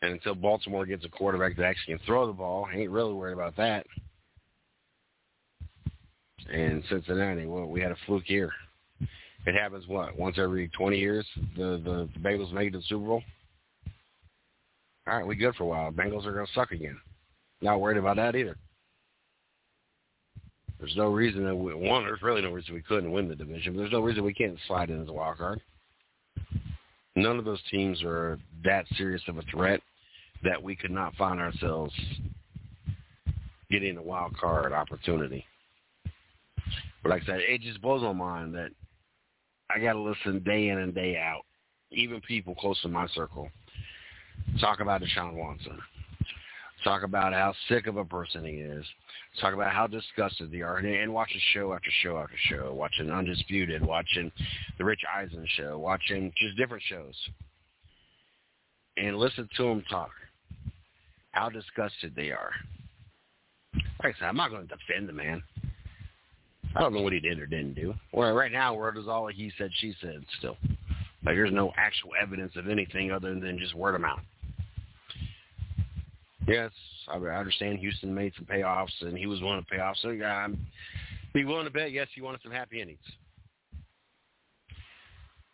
And 0.00 0.12
until 0.12 0.34
Baltimore 0.34 0.86
gets 0.86 1.04
a 1.04 1.10
quarterback 1.10 1.56
that 1.56 1.66
actually 1.66 1.96
can 1.96 2.06
throw 2.06 2.26
the 2.26 2.32
ball, 2.32 2.66
ain't 2.72 2.90
really 2.90 3.12
worried 3.12 3.34
about 3.34 3.56
that. 3.56 3.86
And 6.50 6.82
Cincinnati, 6.88 7.46
well, 7.46 7.66
we 7.66 7.80
had 7.80 7.92
a 7.92 7.96
fluke 8.06 8.28
year. 8.28 8.50
It 9.46 9.54
happens 9.54 9.86
what 9.88 10.16
once 10.16 10.36
every 10.38 10.68
20 10.68 10.98
years. 10.98 11.26
The 11.56 11.80
the, 11.84 12.08
the 12.14 12.20
Bengals 12.20 12.52
make 12.52 12.68
it 12.68 12.72
to 12.72 12.78
the 12.78 12.84
Super 12.84 13.06
Bowl. 13.06 13.22
All 15.06 15.16
right, 15.16 15.26
we 15.26 15.34
good 15.34 15.54
for 15.56 15.64
a 15.64 15.66
while. 15.66 15.90
Bengals 15.90 16.26
are 16.26 16.32
going 16.32 16.46
to 16.46 16.52
suck 16.52 16.70
again. 16.70 16.98
Not 17.60 17.80
worried 17.80 17.96
about 17.96 18.16
that 18.16 18.36
either. 18.36 18.56
There's 20.78 20.96
no 20.96 21.06
reason 21.06 21.44
that 21.44 21.54
we 21.54 21.74
one. 21.74 22.04
There's 22.04 22.22
really 22.22 22.42
no 22.42 22.50
reason 22.50 22.74
we 22.74 22.82
couldn't 22.82 23.12
win 23.12 23.28
the 23.28 23.36
division. 23.36 23.74
But 23.74 23.80
there's 23.80 23.92
no 23.92 24.00
reason 24.00 24.24
we 24.24 24.34
can't 24.34 24.58
slide 24.66 24.90
in 24.90 25.02
as 25.02 25.08
a 25.08 25.12
wild 25.12 25.38
card. 25.38 25.60
None 27.14 27.38
of 27.38 27.44
those 27.44 27.60
teams 27.70 28.02
are 28.02 28.38
that 28.64 28.86
serious 28.96 29.22
of 29.28 29.38
a 29.38 29.42
threat 29.42 29.80
that 30.42 30.60
we 30.60 30.74
could 30.74 30.90
not 30.90 31.14
find 31.14 31.40
ourselves 31.40 31.92
getting 33.70 33.96
a 33.96 34.02
wild 34.02 34.36
card 34.36 34.72
opportunity. 34.72 35.44
But 37.02 37.10
like 37.10 37.22
I 37.22 37.26
said, 37.26 37.40
it 37.40 37.60
just 37.60 37.82
blows 37.82 38.02
my 38.02 38.12
mind 38.12 38.54
that 38.54 38.70
I 39.74 39.78
got 39.78 39.94
to 39.94 40.00
listen 40.00 40.42
day 40.44 40.68
in 40.68 40.78
and 40.78 40.94
day 40.94 41.16
out, 41.16 41.42
even 41.90 42.20
people 42.22 42.54
close 42.54 42.80
to 42.82 42.88
my 42.88 43.06
circle, 43.08 43.48
talk 44.60 44.80
about 44.80 45.02
Deshaun 45.02 45.34
Watson, 45.34 45.78
talk 46.84 47.02
about 47.02 47.32
how 47.32 47.54
sick 47.68 47.86
of 47.86 47.96
a 47.96 48.04
person 48.04 48.44
he 48.44 48.56
is, 48.56 48.84
talk 49.40 49.54
about 49.54 49.72
how 49.72 49.86
disgusted 49.86 50.50
they 50.50 50.60
are, 50.60 50.76
and, 50.76 50.86
and 50.86 51.14
watching 51.14 51.40
show 51.54 51.72
after 51.72 51.88
show 52.02 52.18
after 52.18 52.36
show, 52.50 52.74
watching 52.74 53.10
Undisputed, 53.10 53.82
watching 53.82 54.30
the 54.78 54.84
Rich 54.84 55.02
Eisen 55.16 55.46
show, 55.56 55.78
watching 55.78 56.32
just 56.36 56.56
different 56.56 56.82
shows, 56.88 57.14
and 58.96 59.16
listen 59.16 59.48
to 59.56 59.62
them 59.64 59.82
talk, 59.88 60.10
how 61.30 61.48
disgusted 61.48 62.14
they 62.14 62.30
are. 62.30 62.52
Like 64.02 64.16
I 64.16 64.18
said, 64.18 64.28
I'm 64.28 64.36
not 64.36 64.50
going 64.50 64.68
to 64.68 64.74
defend 64.74 65.08
the 65.08 65.14
man. 65.14 65.42
I 66.74 66.80
don't 66.80 66.94
know 66.94 67.02
what 67.02 67.12
he 67.12 67.20
did 67.20 67.38
or 67.38 67.46
didn't 67.46 67.74
do. 67.74 67.94
Well, 68.12 68.32
right 68.32 68.52
now, 68.52 68.74
word 68.74 68.96
is 68.96 69.08
all 69.08 69.26
he 69.26 69.52
said, 69.58 69.70
she 69.78 69.94
said 70.00 70.24
still. 70.38 70.56
Like, 71.24 71.36
there's 71.36 71.52
no 71.52 71.72
actual 71.76 72.10
evidence 72.20 72.52
of 72.56 72.68
anything 72.68 73.12
other 73.12 73.38
than 73.38 73.58
just 73.58 73.74
word 73.74 73.94
of 73.94 74.00
mouth. 74.00 74.20
Yes, 76.46 76.70
I 77.08 77.16
understand 77.16 77.78
Houston 77.78 78.14
made 78.14 78.32
some 78.36 78.46
payoffs, 78.46 79.00
and 79.02 79.16
he 79.16 79.26
was 79.26 79.40
willing 79.40 79.60
to 79.60 79.66
pay 79.66 79.78
off. 79.78 79.96
So, 80.02 80.08
yeah, 80.10 80.34
I'm 80.34 80.58
be 81.32 81.44
willing 81.44 81.64
to 81.64 81.70
bet, 81.70 81.92
yes, 81.92 82.08
he 82.14 82.20
wanted 82.20 82.40
some 82.42 82.52
happy 82.52 82.80
endings. 82.80 82.98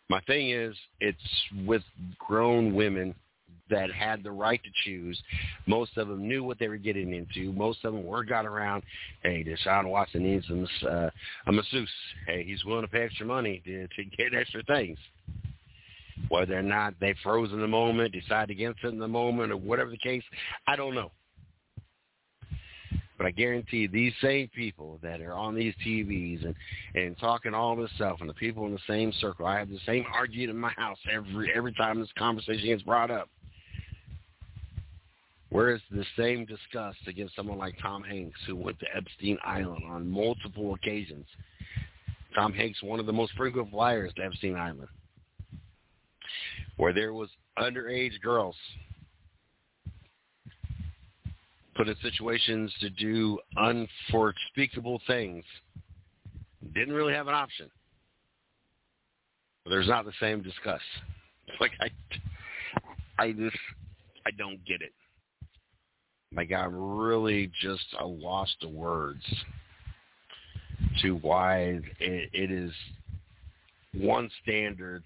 My 0.09 0.19
thing 0.21 0.49
is, 0.49 0.75
it's 0.99 1.17
with 1.65 1.83
grown 2.17 2.73
women 2.73 3.13
that 3.69 3.91
had 3.91 4.23
the 4.23 4.31
right 4.31 4.61
to 4.63 4.69
choose. 4.83 5.21
Most 5.65 5.97
of 5.97 6.07
them 6.07 6.27
knew 6.27 6.43
what 6.43 6.59
they 6.59 6.67
were 6.67 6.77
getting 6.77 7.13
into. 7.13 7.51
Most 7.53 7.83
of 7.83 7.93
them 7.93 8.05
were 8.05 8.23
got 8.23 8.45
around, 8.45 8.83
hey, 9.23 9.43
Deshaun 9.43 9.87
Watson 9.87 10.23
needs 10.23 10.47
some, 10.47 10.67
uh, 10.87 11.09
a 11.47 11.51
masseuse. 11.51 11.89
Hey, 12.27 12.43
he's 12.43 12.63
willing 12.65 12.83
to 12.83 12.87
pay 12.87 13.03
extra 13.03 13.25
money 13.25 13.61
to, 13.65 13.87
to 13.87 14.03
get 14.17 14.33
extra 14.33 14.63
things. 14.63 14.97
Whether 16.27 16.57
or 16.57 16.63
not 16.63 16.93
they 16.99 17.15
froze 17.23 17.51
in 17.51 17.61
the 17.61 17.67
moment, 17.67 18.13
decide 18.13 18.49
against 18.49 18.83
it 18.83 18.89
in 18.89 18.99
the 18.99 19.07
moment, 19.07 19.51
or 19.51 19.57
whatever 19.57 19.89
the 19.89 19.97
case, 19.97 20.23
I 20.67 20.75
don't 20.75 20.93
know. 20.93 21.11
But 23.19 23.25
I 23.25 23.31
guarantee 23.31 23.85
these 23.85 24.13
same 24.21 24.49
people 24.55 24.97
that 25.03 25.19
are 25.19 25.33
on 25.33 25.53
these 25.53 25.73
TVs 25.85 26.45
and 26.45 26.55
and 26.95 27.17
talking 27.19 27.53
all 27.53 27.75
this 27.75 27.91
stuff, 27.95 28.17
and 28.21 28.29
the 28.29 28.33
people 28.33 28.65
in 28.65 28.71
the 28.71 28.79
same 28.87 29.11
circle, 29.19 29.45
I 29.45 29.59
have 29.59 29.69
the 29.69 29.79
same 29.85 30.05
argument 30.13 30.51
in 30.51 30.57
my 30.57 30.71
house 30.71 30.97
every 31.11 31.51
every 31.53 31.73
time 31.73 31.99
this 31.99 32.09
conversation 32.17 32.65
gets 32.65 32.81
brought 32.81 33.11
up. 33.11 33.29
Whereas 35.51 35.81
the 35.89 36.05
same 36.15 36.45
disgust 36.45 36.99
against 37.07 37.35
someone 37.35 37.57
like 37.57 37.75
Tom 37.81 38.03
Hanks, 38.03 38.39
who 38.45 38.55
went 38.55 38.79
to 38.79 38.85
Epstein 38.95 39.37
Island 39.43 39.83
on 39.89 40.07
multiple 40.07 40.75
occasions. 40.75 41.25
Tom 42.35 42.53
Hanks, 42.53 42.83
one 42.83 42.99
of 42.99 43.07
the 43.07 43.13
most 43.13 43.33
frequent 43.35 43.71
flyers 43.71 44.13
to 44.15 44.23
Epstein 44.23 44.55
Island, 44.55 44.87
where 46.77 46.93
there 46.93 47.13
was 47.13 47.29
underage 47.57 48.21
girls 48.21 48.55
put 51.75 51.87
in 51.87 51.95
situations 52.03 52.71
to 52.81 52.89
do 52.91 53.39
unspeakable 53.55 55.01
things. 55.07 55.43
Didn't 56.75 56.93
really 56.93 57.13
have 57.13 57.27
an 57.27 57.33
option. 57.33 57.71
But 59.63 59.71
there's 59.71 59.87
not 59.87 60.05
the 60.05 60.13
same 60.19 60.41
disgust. 60.41 60.83
Like 61.59 61.71
I, 61.81 61.89
I 63.17 63.31
just, 63.31 63.57
I 64.25 64.29
don't 64.37 64.63
get 64.65 64.81
it. 64.81 64.93
Like 66.35 66.51
I'm 66.51 66.75
really 66.75 67.51
just 67.61 67.85
a 67.99 68.05
lost 68.05 68.55
of 68.61 68.71
words 68.71 69.23
to 71.01 71.15
why 71.15 71.81
it, 71.99 72.29
it 72.33 72.51
is 72.51 72.71
one 73.93 74.29
standard 74.43 75.03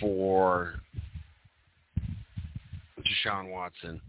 for 0.00 0.74
Deshaun 2.98 3.50
Watson 3.50 4.00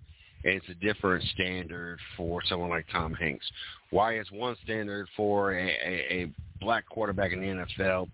and 0.43 0.53
it's 0.53 0.69
a 0.69 0.73
different 0.75 1.23
standard 1.33 1.99
for 2.15 2.41
someone 2.47 2.69
like 2.69 2.85
Tom 2.91 3.13
Hanks. 3.13 3.45
Why 3.89 4.17
is 4.19 4.27
one 4.31 4.55
standard 4.63 5.07
for 5.17 5.53
a, 5.53 5.67
a, 5.67 6.23
a 6.23 6.33
black 6.61 6.87
quarterback 6.87 7.33
in 7.33 7.41
the 7.41 7.65
NFL 7.81 8.07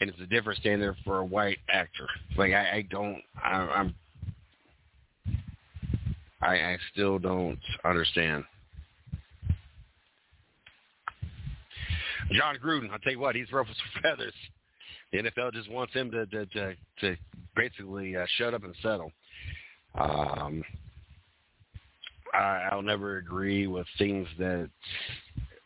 and 0.00 0.10
it's 0.10 0.20
a 0.20 0.26
different 0.26 0.58
standard 0.60 0.96
for 1.04 1.18
a 1.18 1.24
white 1.24 1.58
actor? 1.72 2.06
Like 2.36 2.52
I, 2.52 2.76
I 2.76 2.86
don't, 2.90 3.22
I, 3.42 3.52
I'm 3.52 3.94
I, 6.42 6.54
I 6.54 6.78
still 6.92 7.18
don't 7.18 7.58
understand. 7.84 8.44
Jon 12.32 12.56
Gruden, 12.64 12.90
I'll 12.90 12.98
tell 12.98 13.12
you 13.12 13.18
what, 13.18 13.34
he's 13.34 13.50
ruffled 13.52 13.76
some 13.76 14.02
feathers. 14.02 14.34
The 15.12 15.18
NFL 15.18 15.52
just 15.52 15.70
wants 15.70 15.92
him 15.92 16.10
to 16.12 16.26
to 16.26 16.46
to, 16.46 16.76
to 17.00 17.16
basically 17.56 18.16
uh, 18.16 18.24
shut 18.36 18.54
up 18.54 18.64
and 18.64 18.74
settle. 18.80 19.10
Um, 19.98 20.62
I, 22.32 22.68
I'll 22.70 22.82
never 22.82 23.16
agree 23.16 23.66
with 23.66 23.86
things 23.98 24.28
that 24.38 24.70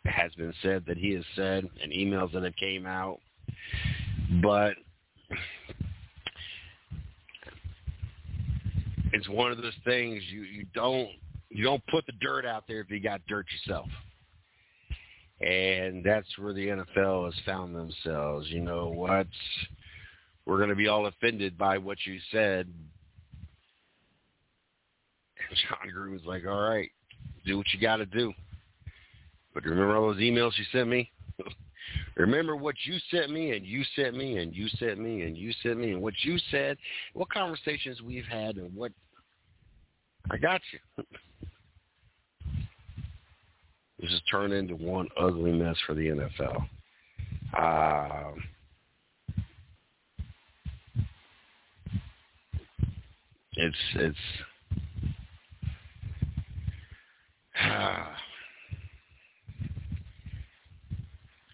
has 0.07 0.33
been 0.35 0.55
said 0.63 0.85
that 0.87 0.97
he 0.97 1.13
has 1.13 1.25
said 1.37 1.69
and 1.83 1.93
emails 1.93 2.33
that 2.33 2.43
have 2.43 2.57
came 2.57 2.87
out, 2.87 3.21
but 4.43 4.75
it's 9.25 9.35
one 9.35 9.53
of 9.53 9.59
those 9.59 9.73
things 9.85 10.23
you 10.31 10.43
you 10.43 10.67
don't 10.75 11.09
you 11.51 11.65
don't 11.65 11.83
put 11.87 12.05
the 12.07 12.13
dirt 12.21 12.45
out 12.45 12.65
there 12.69 12.81
if 12.81 12.91
you 12.91 13.01
got 13.01 13.21
dirt 13.29 13.47
yourself. 13.53 13.87
And 15.41 16.05
that's 16.05 16.27
where 16.39 16.53
the 16.53 16.67
NFL 16.67 17.27
has 17.27 17.35
found 17.45 17.75
themselves. 17.75 18.49
You 18.49 18.61
know 18.61 18.89
what? 18.89 19.27
We're 20.47 20.57
going 20.59 20.69
to 20.71 20.75
be 20.75 20.89
all 20.89 21.07
offended 21.07 21.57
by 21.59 21.79
what 21.79 21.99
you 22.07 22.19
said. 22.31 22.69
And 25.49 25.59
Jon 25.69 25.95
Gruden 25.95 26.13
was 26.13 26.25
like, 26.25 26.45
all 26.47 26.61
right, 26.61 26.91
do 27.47 27.57
what 27.57 27.67
you 27.73 27.81
got 27.81 27.97
to 27.97 28.07
do. 28.07 28.33
But 29.53 29.65
remember 29.65 29.97
all 29.97 30.13
those 30.13 30.21
emails 30.21 30.53
you 30.57 30.65
sent 30.73 30.89
me? 30.89 31.11
Remember 32.17 32.57
what 32.57 32.77
you 32.85 32.97
sent 33.11 33.31
me 33.31 33.53
and 33.57 33.67
you 33.67 33.85
sent 33.97 34.17
me 34.17 34.39
and 34.39 34.55
you 34.55 34.69
sent 34.79 34.99
me 34.99 35.23
and 35.23 35.37
you 35.37 35.53
sent 35.63 35.79
me 35.79 35.93
and 35.93 36.01
what 36.01 36.15
you 36.23 36.39
said, 36.51 36.79
what 37.13 37.29
conversations 37.29 38.01
we've 38.03 38.25
had 38.25 38.57
and 38.57 38.75
what 38.75 38.93
I 40.31 40.37
got 40.37 40.61
you. 40.73 41.05
this 44.01 44.11
has 44.11 44.21
turned 44.31 44.53
into 44.53 44.75
one 44.77 45.09
ugly 45.19 45.53
mess 45.53 45.77
for 45.87 45.95
the 45.95 46.09
NFL. 46.09 46.67
Uh, 47.57 48.33
it's 53.53 53.77
it's 53.95 54.17
uh, 57.63 58.05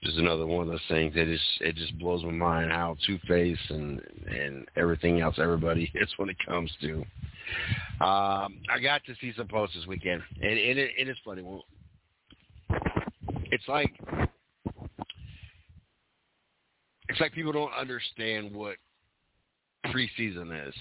just 0.03 0.17
another 0.17 0.47
one 0.47 0.63
of 0.63 0.69
those 0.69 0.81
things 0.89 1.15
that 1.15 1.27
just 1.27 1.45
it 1.61 1.77
just 1.77 1.99
blows 1.99 2.25
my 2.25 2.31
mind 2.31 2.71
how 2.71 2.97
Two 3.07 3.19
Face 3.29 3.59
and 3.69 4.01
and 4.29 4.67
everything 4.77 5.21
else 5.21 5.37
everybody 5.39 5.91
is 5.95 6.09
when 6.17 6.31
it 6.31 6.37
comes 6.47 6.71
to 6.81 7.05
um, 8.01 8.59
I 8.71 8.81
got 8.83 9.05
to 9.07 9.15
see 9.21 9.33
some 9.37 9.49
posts 9.49 9.77
this 9.77 9.87
weekend, 9.87 10.23
and, 10.41 10.59
and 10.59 10.79
it, 10.79 10.91
it 10.97 11.09
is 11.09 11.17
funny. 11.25 11.45
It's 13.53 13.69
like 13.69 13.93
it's 17.09 17.21
like 17.21 17.33
people 17.33 17.53
don't 17.53 17.73
understand 17.75 18.55
what 18.55 18.77
preseason 19.87 20.69
is. 20.69 20.75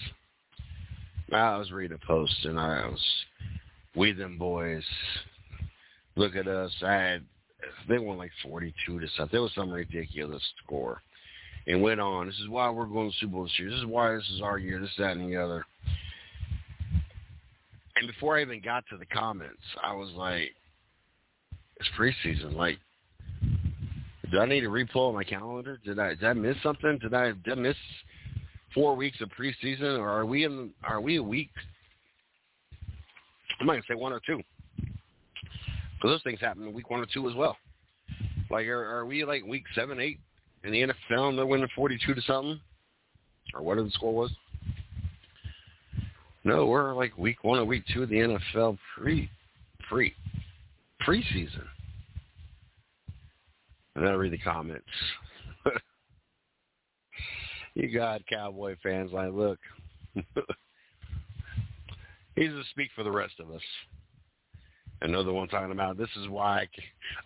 I 1.32 1.56
was 1.56 1.70
reading 1.72 1.98
a 2.00 2.06
post, 2.06 2.34
and 2.44 2.58
I 2.58 2.86
was, 2.86 3.00
we 3.96 4.12
them 4.12 4.38
boys, 4.38 4.84
look 6.16 6.36
at 6.36 6.48
us. 6.48 6.72
I 6.82 6.92
had, 6.92 7.24
they 7.88 7.98
won 7.98 8.18
like 8.18 8.32
42 8.42 9.00
to 9.00 9.06
something. 9.16 9.28
There 9.32 9.42
was 9.42 9.54
some 9.54 9.70
ridiculous 9.70 10.42
score. 10.64 11.02
And 11.66 11.82
went 11.82 12.00
on. 12.00 12.26
This 12.26 12.38
is 12.38 12.48
why 12.48 12.70
we're 12.70 12.86
going 12.86 13.10
to 13.10 13.16
Super 13.18 13.32
Bowl 13.32 13.44
this 13.44 13.52
year. 13.58 13.70
This 13.70 13.80
is 13.80 13.86
why 13.86 14.14
this 14.14 14.28
is 14.34 14.40
our 14.40 14.58
year. 14.58 14.80
This, 14.80 14.90
that, 14.98 15.16
and 15.16 15.30
the 15.30 15.36
other. 15.36 15.64
And 18.00 18.08
before 18.08 18.38
I 18.38 18.40
even 18.40 18.62
got 18.62 18.84
to 18.88 18.96
the 18.96 19.04
comments, 19.04 19.60
I 19.82 19.92
was 19.92 20.08
like, 20.16 20.52
it's 21.76 21.88
preseason. 21.98 22.56
Like, 22.56 22.78
do 24.32 24.38
I 24.38 24.46
need 24.46 24.62
to 24.62 24.68
repull 24.68 25.12
my 25.12 25.22
calendar? 25.22 25.78
Did 25.84 25.98
I 25.98 26.14
did 26.14 26.24
I 26.24 26.32
miss 26.32 26.56
something? 26.62 26.98
Did 26.98 27.12
I 27.12 27.32
did 27.44 27.52
I 27.52 27.54
miss 27.56 27.76
four 28.72 28.96
weeks 28.96 29.20
of 29.20 29.28
preseason, 29.38 29.98
or 29.98 30.08
are 30.08 30.24
we 30.24 30.44
in? 30.44 30.70
Are 30.82 31.02
we 31.02 31.16
a 31.16 31.22
week? 31.22 31.50
Not 33.60 33.74
gonna 33.74 33.82
say 33.86 33.94
one 33.94 34.14
or 34.14 34.20
two, 34.26 34.40
because 34.76 34.94
those 36.04 36.22
things 36.22 36.40
happen 36.40 36.66
in 36.66 36.72
week 36.72 36.88
one 36.88 37.00
or 37.00 37.06
two 37.12 37.28
as 37.28 37.34
well. 37.34 37.58
Like, 38.50 38.66
are, 38.66 38.82
are 38.82 39.04
we 39.04 39.24
like 39.26 39.44
week 39.44 39.64
seven, 39.74 40.00
eight 40.00 40.18
in 40.64 40.72
the 40.72 40.80
NFL 40.80 41.28
and 41.28 41.38
they're 41.38 41.44
winning 41.44 41.68
42 41.76 42.14
to 42.14 42.22
something? 42.22 42.58
Or 43.52 43.62
whatever 43.62 43.84
the 43.84 43.92
score 43.92 44.14
was? 44.14 44.30
No, 46.44 46.66
we're 46.66 46.94
like 46.94 47.16
week 47.18 47.44
one 47.44 47.58
or 47.58 47.64
week 47.64 47.84
two 47.92 48.02
of 48.02 48.08
the 48.08 48.16
NFL 48.16 48.78
pre, 48.96 49.30
pre, 49.88 50.14
preseason. 51.06 51.66
And 53.94 54.08
I 54.08 54.12
read 54.12 54.32
the 54.32 54.38
comments. 54.38 54.86
you 57.74 57.92
got 57.92 58.26
Cowboy 58.26 58.76
fans 58.82 59.12
like, 59.12 59.32
look, 59.32 59.58
he's 62.36 62.48
to 62.48 62.62
speak 62.70 62.90
for 62.94 63.04
the 63.04 63.10
rest 63.10 63.34
of 63.38 63.50
us. 63.50 63.60
Another 65.02 65.32
one 65.32 65.48
talking 65.48 65.72
about 65.72 65.96
this 65.96 66.10
is 66.20 66.28
why 66.28 66.68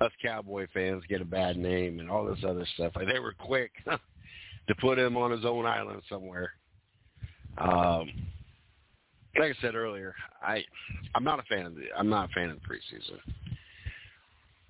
us 0.00 0.12
Cowboy 0.22 0.66
fans 0.72 1.02
get 1.08 1.20
a 1.20 1.24
bad 1.24 1.56
name 1.56 1.98
and 2.00 2.08
all 2.10 2.24
this 2.24 2.44
other 2.46 2.66
stuff. 2.74 2.92
Like 2.94 3.08
they 3.08 3.18
were 3.18 3.34
quick 3.38 3.72
to 3.86 4.74
put 4.80 4.98
him 4.98 5.16
on 5.16 5.30
his 5.30 5.44
own 5.44 5.66
island 5.66 6.02
somewhere. 6.08 6.52
Um, 7.58 8.10
like 9.38 9.56
I 9.56 9.60
said 9.60 9.74
earlier, 9.74 10.14
I 10.42 10.64
I'm 11.14 11.24
not 11.24 11.38
a 11.38 11.42
fan 11.44 11.66
of 11.66 11.74
the 11.74 11.84
I'm 11.96 12.08
not 12.08 12.30
a 12.30 12.32
fan 12.32 12.50
of 12.50 12.58
the 12.60 12.66
preseason. 12.66 13.18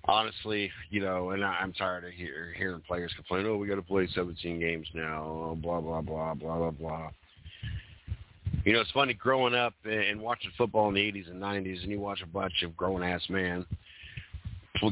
Honestly, 0.07 0.71
you 0.91 1.01
know, 1.01 1.31
and 1.31 1.43
I, 1.43 1.59
I'm 1.61 1.73
tired 1.73 2.03
of 2.03 2.11
hear, 2.11 2.53
hearing 2.55 2.81
players 2.87 3.11
complain. 3.15 3.47
Oh, 3.47 3.57
we 3.57 3.67
got 3.67 3.75
to 3.75 3.81
play 3.81 4.07
17 4.13 4.59
games 4.59 4.87
now. 4.93 5.23
Oh, 5.23 5.55
blah 5.55 5.81
blah 5.81 6.01
blah 6.01 6.35
blah 6.35 6.57
blah 6.57 6.71
blah. 6.71 7.09
You 8.63 8.73
know, 8.73 8.81
it's 8.81 8.91
funny 8.91 9.13
growing 9.13 9.55
up 9.55 9.73
and 9.83 10.21
watching 10.21 10.51
football 10.57 10.89
in 10.89 10.95
the 10.95 11.01
80s 11.01 11.29
and 11.29 11.41
90s, 11.41 11.83
and 11.83 11.91
you 11.91 11.99
watch 11.99 12.21
a 12.23 12.27
bunch 12.27 12.63
of 12.63 12.75
grown-ass 12.75 13.21
men 13.29 13.65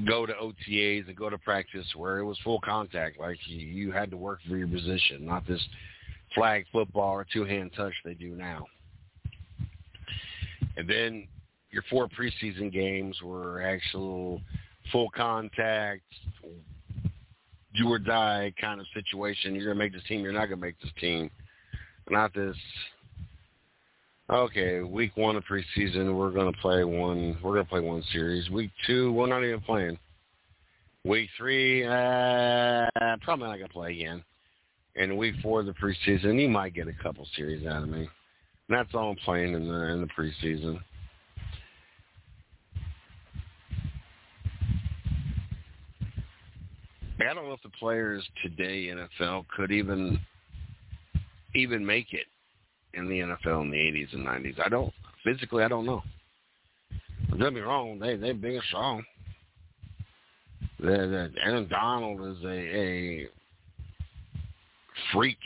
go 0.05 0.25
to 0.25 0.33
OTAs 0.33 1.07
and 1.07 1.15
go 1.15 1.29
to 1.29 1.38
practice 1.38 1.86
where 1.95 2.19
it 2.19 2.25
was 2.25 2.38
full 2.43 2.59
contact, 2.62 3.19
like 3.19 3.38
you, 3.45 3.91
had 3.91 4.09
to 4.12 4.17
work 4.17 4.39
for 4.47 4.57
your 4.57 4.67
position, 4.67 5.25
not 5.25 5.45
this 5.47 5.62
flag 6.36 6.65
football 6.71 7.13
or 7.13 7.25
two-hand 7.31 7.71
touch 7.75 7.93
they 8.03 8.13
do 8.13 8.29
now. 8.29 8.65
And 10.77 10.88
then 10.88 11.27
your 11.71 11.83
four 11.89 12.07
preseason 12.07 12.71
games 12.71 13.21
were 13.21 13.62
actual 13.62 14.41
full 14.91 15.09
contact, 15.12 16.03
do 17.75 17.89
or 17.89 17.99
die 17.99 18.53
kind 18.59 18.79
of 18.79 18.88
situation. 18.93 19.55
You're 19.55 19.65
gonna 19.65 19.79
make 19.79 19.93
this 19.93 20.03
team. 20.07 20.21
You're 20.21 20.33
not 20.33 20.45
gonna 20.45 20.57
make 20.57 20.79
this 20.81 20.91
team. 20.99 21.29
Not 22.09 22.33
this 22.33 22.57
Okay, 24.29 24.79
week 24.81 25.17
one 25.17 25.36
of 25.36 25.43
preseason, 25.43 26.15
we're 26.15 26.31
gonna 26.31 26.53
play 26.53 26.83
one. 26.86 27.38
We're 27.43 27.53
gonna 27.53 27.65
play 27.65 27.81
one 27.81 28.01
series. 28.13 28.49
Week 28.49 28.71
two, 28.88 29.12
we're 29.12 29.27
not 29.27 29.43
even 29.43 29.59
playing. 29.59 29.99
Week 31.03 31.29
three, 31.38 31.83
uh, 31.86 32.88
probably 33.21 33.47
not 33.47 33.57
gonna 33.57 33.67
play 33.67 33.91
again. 33.91 34.23
And 34.95 35.17
week 35.17 35.36
four 35.43 35.59
of 35.59 35.65
the 35.65 35.73
preseason, 35.73 36.41
you 36.41 36.47
might 36.47 36.73
get 36.73 36.88
a 36.88 36.93
couple 36.93 37.27
series 37.36 37.67
out 37.67 37.83
of 37.83 37.89
me. 37.89 38.07
And 38.69 38.78
that's 38.78 38.93
all 38.93 39.15
playing 39.26 39.54
in 39.54 39.67
the 39.67 39.84
in 39.89 40.02
the 40.02 40.08
preseason. 40.08 40.80
I 47.19 47.34
don't 47.34 47.47
know 47.47 47.54
if 47.54 47.63
the 47.63 47.69
players 47.80 48.28
today 48.41 48.88
NFL 48.88 49.45
could 49.56 49.71
even 49.71 50.19
even 51.56 51.86
make 51.86 52.13
it 52.13 52.28
in 52.93 53.08
the 53.08 53.19
NFL 53.19 53.62
in 53.63 53.71
the 53.71 53.78
80s 53.78 54.13
and 54.13 54.26
90s. 54.26 54.60
I 54.63 54.69
don't 54.69 54.93
physically. 55.23 55.63
I 55.63 55.67
don't 55.67 55.86
know. 55.86 56.02
Don't 57.30 57.39
get 57.39 57.54
me 57.54 57.62
wrong. 57.62 57.99
They 57.99 58.15
they 58.15 58.34
big 58.34 58.56
and 58.56 58.63
strong. 58.67 59.04
The, 60.80 61.32
Aaron 61.41 61.67
Donald 61.69 62.38
is 62.38 62.43
a, 62.43 62.47
a 62.47 63.28
freak. 65.13 65.38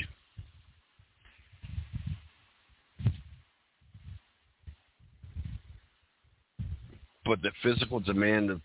But 7.27 7.41
the 7.41 7.51
physical 7.61 7.99
demand 7.99 8.49
of 8.49 8.61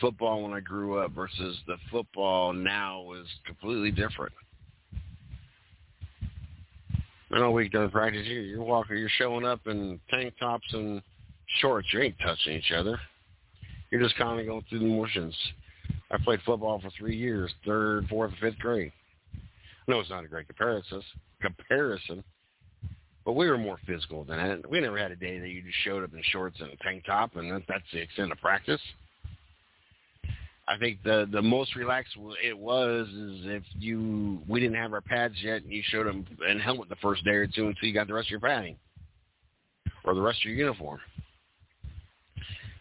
football 0.00 0.42
when 0.42 0.52
I 0.52 0.60
grew 0.60 0.98
up 0.98 1.12
versus 1.12 1.58
the 1.66 1.76
football 1.90 2.52
now 2.52 3.12
is 3.14 3.26
completely 3.46 3.90
different. 3.90 4.32
I 7.32 7.38
know 7.38 7.50
week 7.52 7.72
done 7.72 7.90
practice. 7.90 8.26
You, 8.26 8.40
you're 8.40 8.62
walking, 8.62 8.98
you're 8.98 9.08
showing 9.16 9.46
up 9.46 9.60
in 9.66 9.98
tank 10.10 10.34
tops 10.38 10.66
and 10.72 11.00
shorts. 11.60 11.88
You 11.92 12.02
ain't 12.02 12.18
touching 12.20 12.52
each 12.52 12.70
other. 12.70 13.00
You're 13.90 14.02
just 14.02 14.16
kind 14.16 14.38
of 14.38 14.46
going 14.46 14.64
through 14.68 14.80
the 14.80 14.84
motions. 14.84 15.34
I 16.10 16.18
played 16.22 16.40
football 16.44 16.80
for 16.80 16.90
three 16.98 17.16
years, 17.16 17.50
third, 17.64 18.06
fourth, 18.08 18.32
fifth 18.40 18.58
grade. 18.58 18.92
Know 19.88 20.00
it's 20.00 20.10
not 20.10 20.24
a 20.24 20.28
great 20.28 20.46
comparison, 20.46 21.02
comparison, 21.40 22.22
but 23.24 23.32
we 23.32 23.48
were 23.48 23.58
more 23.58 23.78
physical 23.86 24.24
than 24.24 24.36
that. 24.36 24.70
We 24.70 24.80
never 24.80 24.98
had 24.98 25.10
a 25.10 25.16
day 25.16 25.38
that 25.38 25.48
you 25.48 25.62
just 25.62 25.78
showed 25.84 26.04
up 26.04 26.12
in 26.12 26.22
shorts 26.24 26.60
and 26.60 26.70
a 26.70 26.76
tank 26.76 27.04
top, 27.06 27.36
and 27.36 27.50
that, 27.50 27.62
that's 27.68 27.84
the 27.92 28.00
extent 28.00 28.32
of 28.32 28.38
practice. 28.38 28.80
I 30.66 30.78
think 30.78 31.02
the 31.02 31.28
the 31.30 31.42
most 31.42 31.76
relaxed 31.76 32.16
it 32.42 32.56
was 32.56 33.06
is 33.08 33.40
if 33.44 33.62
you 33.78 34.40
we 34.48 34.60
didn't 34.60 34.76
have 34.76 34.94
our 34.94 35.02
pads 35.02 35.34
yet 35.42 35.62
and 35.62 35.70
you 35.70 35.82
showed 35.84 36.06
them 36.06 36.26
in 36.48 36.58
helmet 36.58 36.88
the 36.88 36.96
first 36.96 37.22
day 37.24 37.32
or 37.32 37.46
two 37.46 37.68
until 37.68 37.86
you 37.86 37.92
got 37.92 38.06
the 38.06 38.14
rest 38.14 38.28
of 38.28 38.30
your 38.30 38.40
padding 38.40 38.76
or 40.04 40.14
the 40.14 40.22
rest 40.22 40.38
of 40.40 40.46
your 40.46 40.54
uniform. 40.54 41.00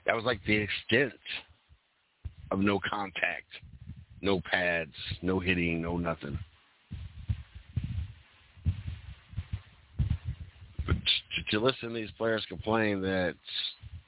That 0.06 0.16
was 0.16 0.24
like 0.24 0.40
the 0.46 0.56
extent 0.56 1.14
of 2.52 2.60
no 2.60 2.80
contact, 2.90 3.48
no 4.22 4.42
pads, 4.42 4.94
no 5.22 5.40
hitting, 5.40 5.82
no 5.82 5.98
nothing. 5.98 6.38
But 10.86 10.93
to, 11.06 11.58
to 11.58 11.64
listen 11.64 11.90
to 11.90 11.96
these 11.96 12.12
players 12.18 12.46
complain 12.48 13.02
that 13.02 13.36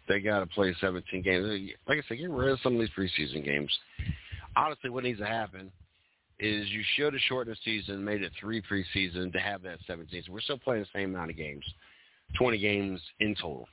they 0.08 0.20
got 0.20 0.40
to 0.40 0.46
play 0.48 0.76
17 0.80 1.22
games. 1.22 1.72
Like 1.88 2.00
I 2.00 2.02
said, 2.08 2.18
get 2.18 2.30
rid 2.30 2.52
of 2.52 2.60
some 2.62 2.74
of 2.76 2.80
these 2.80 2.90
preseason 2.98 3.44
games. 3.44 3.72
Honestly, 4.56 4.90
what 4.90 5.04
needs 5.04 5.20
to 5.20 5.26
happen 5.26 5.72
is 6.40 6.70
you 6.70 6.84
should 6.96 7.14
have 7.14 7.22
shortened 7.28 7.56
the 7.56 7.60
season, 7.64 8.04
made 8.04 8.22
it 8.22 8.32
three 8.40 8.62
preseason 8.62 9.32
to 9.32 9.40
have 9.40 9.62
that 9.64 9.80
17. 9.88 10.24
So 10.26 10.34
we're 10.34 10.42
still 10.42 10.58
playing 10.58 10.84
the 10.84 11.00
same 11.00 11.16
amount 11.16 11.32
of 11.32 11.38
games, 11.38 11.64
20 12.38 12.58
games 12.58 13.02
in 13.20 13.36
total. 13.36 13.68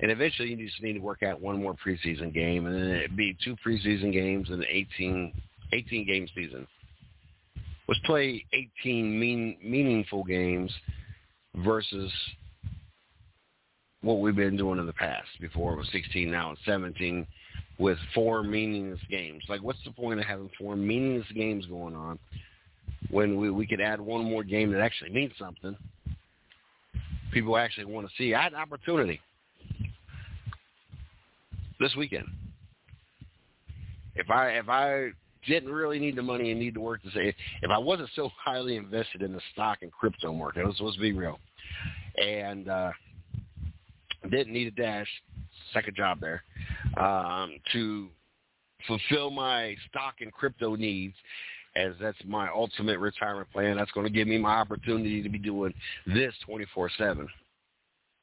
And 0.00 0.10
eventually 0.10 0.50
you 0.50 0.56
just 0.56 0.82
need 0.82 0.94
to 0.94 0.98
work 0.98 1.22
out 1.22 1.40
one 1.40 1.62
more 1.62 1.74
preseason 1.74 2.34
game, 2.34 2.66
and 2.66 2.74
then 2.74 2.90
it'd 2.96 3.16
be 3.16 3.36
two 3.44 3.56
preseason 3.64 4.12
games 4.12 4.50
and 4.50 4.62
an 4.62 4.68
18, 4.68 5.32
18 5.72 6.06
game 6.06 6.28
season. 6.34 6.66
Let's 7.86 8.00
play 8.04 8.44
18 8.52 9.18
mean, 9.18 9.56
meaningful 9.62 10.24
games 10.24 10.72
versus 11.56 12.10
what 14.02 14.20
we've 14.20 14.36
been 14.36 14.56
doing 14.56 14.78
in 14.78 14.86
the 14.86 14.92
past. 14.92 15.28
Before 15.40 15.72
it 15.72 15.76
was 15.76 15.88
16, 15.92 16.30
now 16.30 16.52
it's 16.52 16.60
17 16.66 17.26
with 17.78 17.98
four 18.14 18.42
meaningless 18.42 19.00
games. 19.10 19.42
Like, 19.48 19.62
what's 19.62 19.82
the 19.84 19.92
point 19.92 20.20
of 20.20 20.26
having 20.26 20.50
four 20.58 20.76
meaningless 20.76 21.30
games 21.34 21.66
going 21.66 21.96
on 21.96 22.18
when 23.10 23.40
we, 23.40 23.50
we 23.50 23.66
could 23.66 23.80
add 23.80 24.00
one 24.00 24.24
more 24.24 24.44
game 24.44 24.70
that 24.72 24.80
actually 24.80 25.10
means 25.10 25.32
something? 25.38 25.76
People 27.32 27.56
actually 27.56 27.86
want 27.86 28.06
to 28.06 28.12
see. 28.18 28.34
I 28.34 28.42
had 28.42 28.52
an 28.52 28.58
opportunity 28.58 29.20
this 31.80 31.94
weekend. 31.96 32.26
If 34.14 34.30
I 34.30 34.50
if 34.50 34.68
I 34.68 35.10
didn't 35.48 35.72
really 35.72 35.98
need 35.98 36.14
the 36.14 36.22
money 36.22 36.50
and 36.50 36.60
need 36.60 36.74
to 36.74 36.80
work 36.80 37.02
to 37.02 37.10
say 37.10 37.34
if 37.62 37.70
I 37.70 37.78
wasn't 37.78 38.10
so 38.14 38.30
highly 38.36 38.76
invested 38.76 39.22
in 39.22 39.32
the 39.32 39.40
stock 39.52 39.78
and 39.80 39.90
crypto 39.90 40.32
market, 40.32 40.66
let's, 40.66 40.78
let's 40.80 40.98
be 40.98 41.12
real. 41.12 41.38
And 42.22 42.68
uh 42.68 42.92
didn't 44.32 44.52
need 44.52 44.66
a 44.66 44.70
dash, 44.72 45.06
second 45.72 45.96
job 45.96 46.20
there, 46.20 46.42
um, 46.96 47.52
to 47.72 48.08
fulfill 48.86 49.30
my 49.30 49.76
stock 49.88 50.14
and 50.20 50.32
crypto 50.32 50.74
needs 50.74 51.14
as 51.76 51.92
that's 52.00 52.18
my 52.26 52.48
ultimate 52.50 52.98
retirement 52.98 53.50
plan. 53.52 53.76
That's 53.76 53.90
going 53.92 54.06
to 54.06 54.12
give 54.12 54.26
me 54.26 54.38
my 54.38 54.56
opportunity 54.56 55.22
to 55.22 55.28
be 55.28 55.38
doing 55.38 55.72
this 56.06 56.34
24-7, 56.48 57.26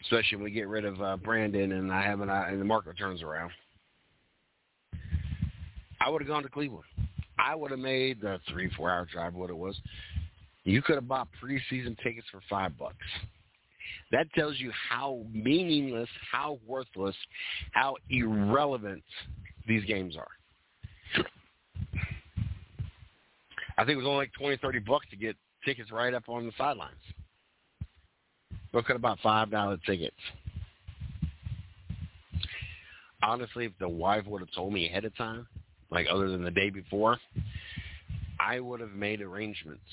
especially 0.02 0.36
when 0.36 0.44
we 0.44 0.52
get 0.52 0.68
rid 0.68 0.86
of 0.86 1.02
uh, 1.02 1.18
Brandon 1.18 1.72
and 1.72 1.92
I 1.92 2.04
have 2.04 2.22
an, 2.22 2.30
uh, 2.30 2.46
and 2.48 2.60
the 2.60 2.66
market 2.66 2.98
turns 2.98 3.22
around. 3.22 3.52
I 6.02 6.10
would 6.10 6.22
have 6.22 6.30
gone 6.30 6.44
to 6.44 6.50
Cleveland. 6.50 6.86
I 7.38 7.56
would 7.56 7.72
have 7.72 7.80
made 7.80 8.22
the 8.22 8.40
three, 8.50 8.70
four 8.76 8.90
hour 8.90 9.08
drive, 9.12 9.34
what 9.34 9.50
it 9.50 9.58
was. 9.58 9.80
You 10.64 10.82
could 10.82 10.96
have 10.96 11.08
bought 11.08 11.28
preseason 11.42 11.98
tickets 12.04 12.28
for 12.32 12.42
five 12.50 12.78
bucks. 12.78 12.96
That 14.12 14.32
tells 14.34 14.60
you 14.60 14.72
how 14.90 15.24
meaningless, 15.32 16.10
how 16.32 16.60
worthless, 16.66 17.16
how 17.72 17.96
irrelevant 18.10 19.04
these 19.68 19.86
games 19.86 20.16
are. 20.16 21.24
I 23.78 23.86
think 23.86 23.94
it 23.94 23.98
was 23.98 24.06
only 24.06 24.18
like 24.18 24.34
twenty, 24.38 24.58
thirty 24.58 24.80
bucks 24.80 25.08
to 25.12 25.16
get 25.16 25.38
tickets 25.64 25.92
right 25.92 26.14
up 26.14 26.24
on 26.28 26.46
the 26.46 26.52
sidelines. 26.58 26.96
Look 28.74 28.90
at 28.90 28.96
about 28.96 29.20
five 29.22 29.52
dollar 29.52 29.78
tickets. 29.86 30.16
Honestly, 33.24 33.66
if 33.66 33.72
the 33.80 33.90
wife 33.90 34.26
would 34.28 34.42
have 34.42 34.52
told 34.54 34.74
me 34.74 34.88
ahead 34.88 35.06
of 35.06 35.16
time, 35.18 35.48
like 35.92 36.08
other 36.12 36.30
than 36.30 36.44
the 36.44 36.52
day 36.52 36.70
before, 36.70 37.18
I 38.40 38.60
would 38.60 38.80
have 38.80 38.92
made 38.92 39.22
arrangements. 39.22 39.84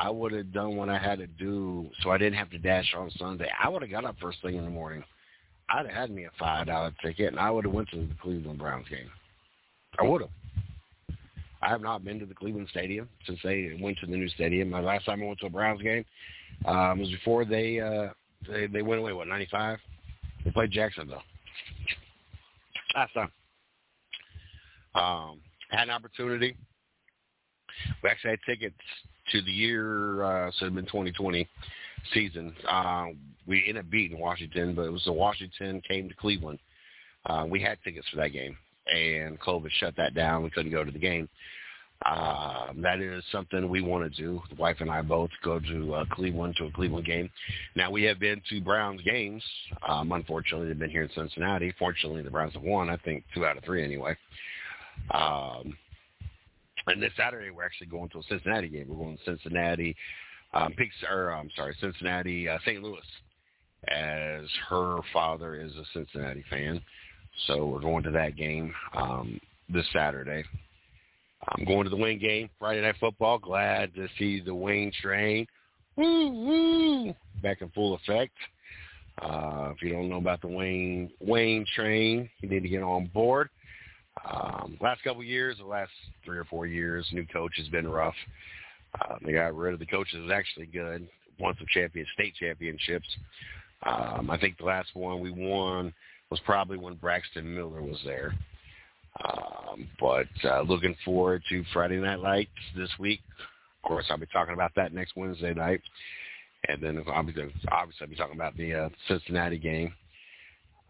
I 0.00 0.08
would 0.08 0.32
have 0.32 0.50
done 0.52 0.76
what 0.76 0.88
I 0.88 0.98
had 0.98 1.18
to 1.18 1.26
do 1.26 1.90
so 2.00 2.10
I 2.10 2.16
didn't 2.16 2.38
have 2.38 2.50
to 2.50 2.58
dash 2.58 2.94
on 2.96 3.10
Sunday. 3.18 3.50
I 3.62 3.68
would 3.68 3.82
have 3.82 3.90
got 3.90 4.06
up 4.06 4.16
first 4.18 4.40
thing 4.40 4.56
in 4.56 4.64
the 4.64 4.70
morning. 4.70 5.04
I'd 5.68 5.84
have 5.84 5.94
had 5.94 6.10
me 6.10 6.24
a 6.24 6.30
five 6.38 6.68
dollar 6.68 6.92
ticket 7.02 7.28
and 7.28 7.38
I 7.38 7.50
would 7.50 7.66
have 7.66 7.74
went 7.74 7.90
to 7.90 7.96
the 7.96 8.14
Cleveland 8.22 8.58
Browns 8.58 8.88
game. 8.88 9.10
I 9.98 10.04
would 10.04 10.22
have. 10.22 10.30
I 11.60 11.68
have 11.68 11.82
not 11.82 12.02
been 12.02 12.18
to 12.18 12.24
the 12.24 12.34
Cleveland 12.34 12.68
Stadium 12.70 13.10
since 13.26 13.38
they 13.44 13.78
went 13.78 13.98
to 13.98 14.06
the 14.06 14.16
new 14.16 14.28
stadium. 14.30 14.70
My 14.70 14.80
last 14.80 15.04
time 15.04 15.22
I 15.22 15.26
went 15.26 15.38
to 15.40 15.46
a 15.46 15.50
Browns 15.50 15.82
game 15.82 16.06
um, 16.64 16.98
was 16.98 17.10
before 17.10 17.44
they 17.44 17.78
uh, 17.78 18.08
they 18.48 18.68
they 18.68 18.80
went 18.80 19.02
away. 19.02 19.12
What 19.12 19.28
ninety 19.28 19.48
five? 19.50 19.78
They 20.46 20.50
played 20.50 20.70
Jacksonville. 20.70 21.22
Last 22.96 23.12
time. 23.12 23.30
Um, 24.94 25.40
had 25.68 25.88
an 25.88 25.90
opportunity. 25.90 26.56
We 28.02 28.08
actually 28.08 28.30
had 28.30 28.40
tickets 28.46 28.74
to 29.32 29.42
the 29.42 29.52
year, 29.52 30.22
uh, 30.22 30.50
so 30.52 30.66
it 30.66 30.68
had 30.68 30.74
been 30.74 30.86
2020 30.86 31.48
season. 32.12 32.54
Uh, 32.68 33.06
we 33.46 33.64
ended 33.66 33.84
up 33.84 33.90
beating 33.90 34.18
Washington, 34.18 34.74
but 34.74 34.82
it 34.82 34.92
was 34.92 35.04
the 35.04 35.12
Washington 35.12 35.82
came 35.86 36.08
to 36.08 36.14
Cleveland. 36.14 36.58
Uh, 37.26 37.46
we 37.48 37.60
had 37.60 37.78
tickets 37.84 38.06
for 38.08 38.16
that 38.16 38.32
game, 38.32 38.56
and 38.92 39.38
COVID 39.40 39.70
shut 39.78 39.94
that 39.96 40.14
down. 40.14 40.42
We 40.42 40.50
couldn't 40.50 40.72
go 40.72 40.84
to 40.84 40.90
the 40.90 40.98
game. 40.98 41.28
Uh, 42.06 42.72
that 42.78 43.00
is 43.00 43.22
something 43.30 43.68
we 43.68 43.82
want 43.82 44.10
to 44.10 44.22
do. 44.22 44.40
The 44.48 44.54
wife 44.54 44.76
and 44.80 44.90
I 44.90 45.02
both 45.02 45.28
go 45.44 45.60
to 45.60 45.94
uh, 45.94 46.04
Cleveland 46.10 46.56
to 46.56 46.64
a 46.64 46.70
Cleveland 46.70 47.04
game. 47.04 47.28
Now 47.76 47.90
we 47.90 48.04
have 48.04 48.18
been 48.18 48.40
to 48.48 48.60
Browns 48.62 49.02
games. 49.02 49.42
Um, 49.86 50.10
unfortunately, 50.12 50.68
they've 50.68 50.78
been 50.78 50.90
here 50.90 51.02
in 51.02 51.10
Cincinnati. 51.14 51.74
Fortunately, 51.78 52.22
the 52.22 52.30
Browns 52.30 52.54
have 52.54 52.62
won. 52.62 52.88
I 52.88 52.96
think 52.96 53.24
two 53.34 53.44
out 53.44 53.58
of 53.58 53.64
three 53.64 53.84
anyway. 53.84 54.16
Um, 55.10 55.76
and 56.86 57.02
this 57.02 57.12
Saturday 57.16 57.50
we're 57.50 57.64
actually 57.64 57.88
going 57.88 58.08
to 58.10 58.18
a 58.18 58.22
Cincinnati 58.28 58.68
game. 58.68 58.86
We're 58.88 58.96
going 58.96 59.18
to 59.18 59.24
Cincinnati, 59.24 59.96
um, 60.54 60.74
or 61.10 61.32
I'm 61.32 61.50
sorry, 61.56 61.76
Cincinnati, 61.80 62.48
uh, 62.48 62.58
St. 62.64 62.82
Louis, 62.82 63.00
as 63.88 64.44
her 64.68 64.98
father 65.12 65.54
is 65.54 65.72
a 65.72 65.84
Cincinnati 65.92 66.44
fan. 66.50 66.80
So 67.46 67.66
we're 67.66 67.80
going 67.80 68.02
to 68.04 68.10
that 68.10 68.36
game 68.36 68.74
um, 68.94 69.40
this 69.68 69.86
Saturday. 69.92 70.44
I'm 71.48 71.64
going 71.64 71.84
to 71.84 71.90
the 71.90 71.96
Wayne 71.96 72.18
game, 72.18 72.50
Friday 72.58 72.82
Night 72.82 72.96
Football. 73.00 73.38
Glad 73.38 73.94
to 73.94 74.08
see 74.18 74.40
the 74.40 74.54
Wayne 74.54 74.92
train. 75.00 75.46
Woo, 75.96 76.30
woo, 76.30 77.14
back 77.42 77.62
in 77.62 77.70
full 77.70 77.94
effect. 77.94 78.34
Uh, 79.20 79.72
if 79.74 79.82
you 79.82 79.90
don't 79.90 80.08
know 80.08 80.16
about 80.16 80.40
the 80.40 80.48
Wayne 80.48 81.10
Wayne 81.20 81.66
train, 81.74 82.28
you 82.40 82.48
need 82.48 82.62
to 82.62 82.68
get 82.68 82.82
on 82.82 83.06
board. 83.12 83.48
Um, 84.28 84.76
last 84.80 85.02
couple 85.02 85.22
years, 85.22 85.56
the 85.58 85.64
last 85.64 85.92
three 86.24 86.38
or 86.38 86.44
four 86.44 86.66
years, 86.66 87.06
new 87.12 87.26
coach 87.26 87.52
has 87.56 87.68
been 87.68 87.88
rough. 87.88 88.14
Uh, 89.00 89.16
they 89.24 89.32
got 89.32 89.54
rid 89.54 89.72
of 89.72 89.80
the 89.80 89.86
coaches 89.86 90.20
was 90.20 90.32
actually 90.32 90.66
good. 90.66 91.08
Won 91.38 91.54
some 91.56 91.66
champion 91.72 92.06
state 92.14 92.34
championships. 92.38 93.06
Um, 93.84 94.30
I 94.30 94.38
think 94.38 94.58
the 94.58 94.64
last 94.64 94.90
one 94.94 95.20
we 95.20 95.30
won 95.30 95.92
was 96.28 96.40
probably 96.40 96.76
when 96.76 96.94
Braxton 96.94 97.54
Miller 97.54 97.82
was 97.82 97.98
there. 98.04 98.34
Um, 99.24 99.88
but 99.98 100.28
uh, 100.44 100.62
looking 100.62 100.94
forward 101.04 101.42
to 101.48 101.64
Friday 101.72 101.96
Night 101.96 102.20
Lights 102.20 102.50
this 102.76 102.90
week. 102.98 103.20
Of 103.82 103.88
course, 103.88 104.06
I'll 104.10 104.18
be 104.18 104.26
talking 104.26 104.54
about 104.54 104.72
that 104.76 104.92
next 104.92 105.16
Wednesday 105.16 105.54
night, 105.54 105.80
and 106.68 106.82
then 106.82 107.02
obviously, 107.08 107.44
obviously 107.72 108.04
I'll 108.04 108.10
be 108.10 108.16
talking 108.16 108.36
about 108.36 108.56
the 108.56 108.74
uh, 108.74 108.88
Cincinnati 109.08 109.58
game. 109.58 109.94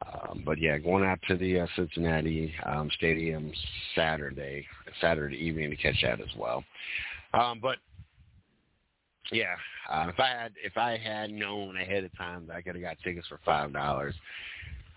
Um, 0.06 0.42
but 0.46 0.58
yeah, 0.58 0.78
going 0.78 1.04
out 1.04 1.18
to 1.28 1.36
the 1.36 1.60
uh, 1.60 1.66
Cincinnati 1.76 2.52
um, 2.64 2.90
Stadium 2.96 3.52
Saturday, 3.94 4.66
Saturday 5.00 5.36
evening 5.36 5.70
to 5.70 5.76
catch 5.76 6.00
that 6.02 6.20
as 6.20 6.34
well. 6.36 6.64
Um, 7.34 7.60
but 7.60 7.76
yeah, 9.30 9.54
uh, 9.90 10.06
if 10.08 10.18
I 10.18 10.28
had 10.28 10.52
if 10.64 10.76
I 10.76 10.96
had 10.96 11.30
known 11.30 11.76
ahead 11.76 12.04
of 12.04 12.16
time 12.16 12.46
that 12.46 12.56
I 12.56 12.62
could 12.62 12.74
have 12.74 12.82
got 12.82 12.96
tickets 13.04 13.28
for 13.28 13.40
five 13.44 13.72
dollars, 13.72 14.14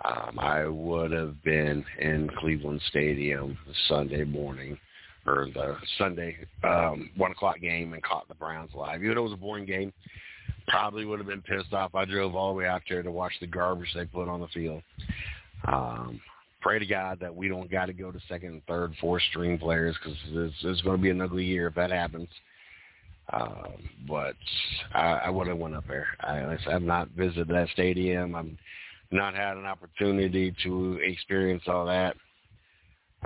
um, 0.06 0.39
I 0.39 0.66
would 0.66 1.12
have 1.12 1.43
been 1.43 1.86
in 1.99 2.30
Cleveland 2.38 2.82
Stadium 2.89 3.58
Sunday 3.88 4.24
morning 4.24 4.78
or 5.26 5.47
the 5.54 5.78
Sunday 5.97 6.38
um, 6.64 7.10
one 7.16 7.32
o'clock 7.32 7.60
game 7.60 7.93
and 7.93 8.04
caught 8.04 8.28
the 8.28 8.36
Browns 8.36 8.72
live. 8.74 9.04
Even 9.04 9.16
though 9.16 9.22
it 9.22 9.30
was 9.30 9.34
a 9.34 9.38
boring 9.38 9.66
game, 9.66 9.93
probably 10.68 11.05
would 11.05 11.20
have 11.20 11.28
been 11.28 11.41
pissed 11.41 11.74
off. 11.74 11.95
I 11.95 12.05
drove 12.05 12.36
all 12.36 12.53
the 12.53 12.59
way 12.59 12.68
out 12.68 12.82
there 12.88 13.03
to 13.03 13.11
watch 13.11 13.34
the 13.39 13.47
garbage 13.47 13.91
they 13.93 14.05
put 14.05 14.28
on 14.28 14.39
the 14.39 14.47
field. 14.47 14.82
Um, 15.68 16.22
pray 16.61 16.80
to 16.80 16.86
God 16.86 17.20
that 17.20 17.36
we 17.36 17.47
don't 17.47 17.70
got 17.70 17.86
to 17.86 17.93
go 17.93 18.11
to 18.11 18.20
second, 18.30 18.61
third, 18.68 18.93
fourth 18.99 19.24
string 19.30 19.57
players 19.57 19.95
because 20.01 20.18
it's, 20.30 20.55
it's 20.64 20.82
going 20.82 20.97
to 20.97 21.03
be 21.03 21.09
an 21.09 21.22
ugly 21.22 21.45
year 21.45 21.68
if 21.68 21.76
that 21.76 21.91
happens. 21.91 22.30
Um, 23.32 23.74
but 24.07 24.36
I, 24.93 25.22
I 25.26 25.30
would 25.30 25.47
have 25.47 25.57
went 25.57 25.76
up 25.76 25.88
there. 25.88 26.07
I, 26.22 26.57
I've 26.70 26.82
not 26.82 27.09
visited 27.11 27.47
that 27.49 27.70
stadium. 27.74 28.36
I've 28.36 28.49
not 29.11 29.34
had 29.34 29.57
an 29.57 29.66
opportunity 29.66 30.53
to 30.64 30.99
experience 31.01 31.64
all 31.68 31.86
that. 31.86 32.16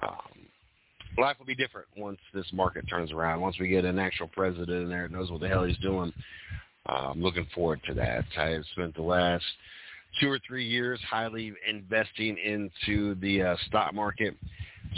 Um, 0.03 0.47
life 1.17 1.37
will 1.39 1.47
be 1.47 1.55
different 1.55 1.87
once 1.97 2.19
this 2.33 2.45
market 2.53 2.87
turns 2.87 3.11
around. 3.11 3.41
Once 3.41 3.57
we 3.59 3.67
get 3.67 3.85
an 3.85 3.97
actual 3.97 4.27
president 4.27 4.69
in 4.69 4.89
there 4.89 5.07
that 5.07 5.11
knows 5.11 5.31
what 5.31 5.41
the 5.41 5.47
hell 5.47 5.63
he's 5.63 5.77
doing, 5.77 6.13
uh, 6.87 7.11
I'm 7.11 7.21
looking 7.21 7.47
forward 7.53 7.81
to 7.87 7.93
that. 7.95 8.25
I 8.37 8.49
have 8.49 8.63
spent 8.73 8.95
the 8.95 9.01
last 9.01 9.43
two 10.21 10.29
or 10.29 10.39
three 10.47 10.65
years 10.65 10.99
highly 11.09 11.53
investing 11.67 12.37
into 12.37 13.15
the 13.15 13.41
uh, 13.41 13.55
stock 13.67 13.93
market 13.93 14.35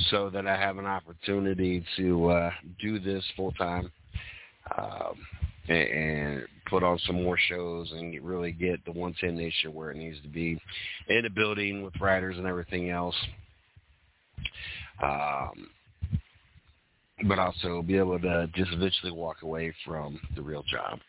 so 0.09 0.29
that 0.29 0.47
I 0.47 0.55
have 0.55 0.77
an 0.77 0.85
opportunity 0.85 1.83
to 1.97 2.29
uh, 2.29 2.51
do 2.79 2.99
this 2.99 3.23
full 3.35 3.51
time. 3.53 3.91
Um, 4.77 5.15
and 5.69 6.43
put 6.67 6.83
on 6.83 6.99
some 7.05 7.23
more 7.23 7.37
shows 7.37 7.91
and 7.91 8.19
really 8.23 8.51
get 8.51 8.83
the 8.85 8.91
110 8.91 9.35
Nation 9.35 9.73
where 9.73 9.91
it 9.91 9.97
needs 9.97 10.21
to 10.21 10.27
be 10.27 10.59
in 11.07 11.23
the 11.23 11.29
building 11.29 11.83
with 11.83 11.93
writers 11.99 12.37
and 12.37 12.47
everything 12.47 12.89
else. 12.89 13.15
Um, 15.01 15.69
but 17.27 17.37
also 17.37 17.81
be 17.81 17.97
able 17.97 18.19
to 18.19 18.49
just 18.55 18.71
eventually 18.71 19.11
walk 19.11 19.41
away 19.43 19.73
from 19.85 20.19
the 20.35 20.41
real 20.41 20.63
job. 20.63 20.99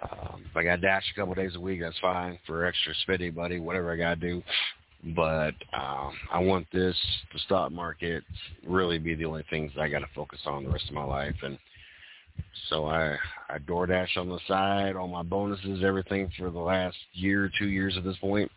Um, 0.00 0.44
if 0.50 0.56
I 0.56 0.62
got 0.64 0.80
dash 0.80 1.04
a 1.12 1.20
couple 1.20 1.34
days 1.34 1.54
a 1.54 1.60
week, 1.60 1.80
that's 1.80 1.98
fine 2.00 2.38
for 2.46 2.64
extra 2.64 2.94
spending 3.02 3.34
money, 3.34 3.60
whatever 3.60 3.92
I 3.92 3.96
got 3.96 4.20
to 4.20 4.28
do. 4.28 4.42
But 5.14 5.54
um, 5.72 6.12
I 6.32 6.38
want 6.38 6.66
this, 6.72 6.96
the 7.32 7.38
stock 7.40 7.72
market, 7.72 8.22
really 8.66 8.98
be 8.98 9.14
the 9.14 9.24
only 9.24 9.44
things 9.50 9.72
I 9.78 9.88
got 9.88 9.98
to 9.98 10.06
focus 10.14 10.38
on 10.46 10.64
the 10.64 10.70
rest 10.70 10.88
of 10.88 10.94
my 10.94 11.04
life. 11.04 11.34
And 11.42 11.58
so 12.68 12.86
I 12.86 13.16
I 13.48 13.58
DoorDash 13.58 14.16
on 14.16 14.28
the 14.28 14.38
side, 14.48 14.96
all 14.96 15.08
my 15.08 15.22
bonuses, 15.22 15.82
everything 15.84 16.30
for 16.38 16.50
the 16.50 16.58
last 16.58 16.96
year, 17.12 17.50
two 17.58 17.68
years 17.68 17.96
at 17.96 18.04
this 18.04 18.16
point, 18.18 18.50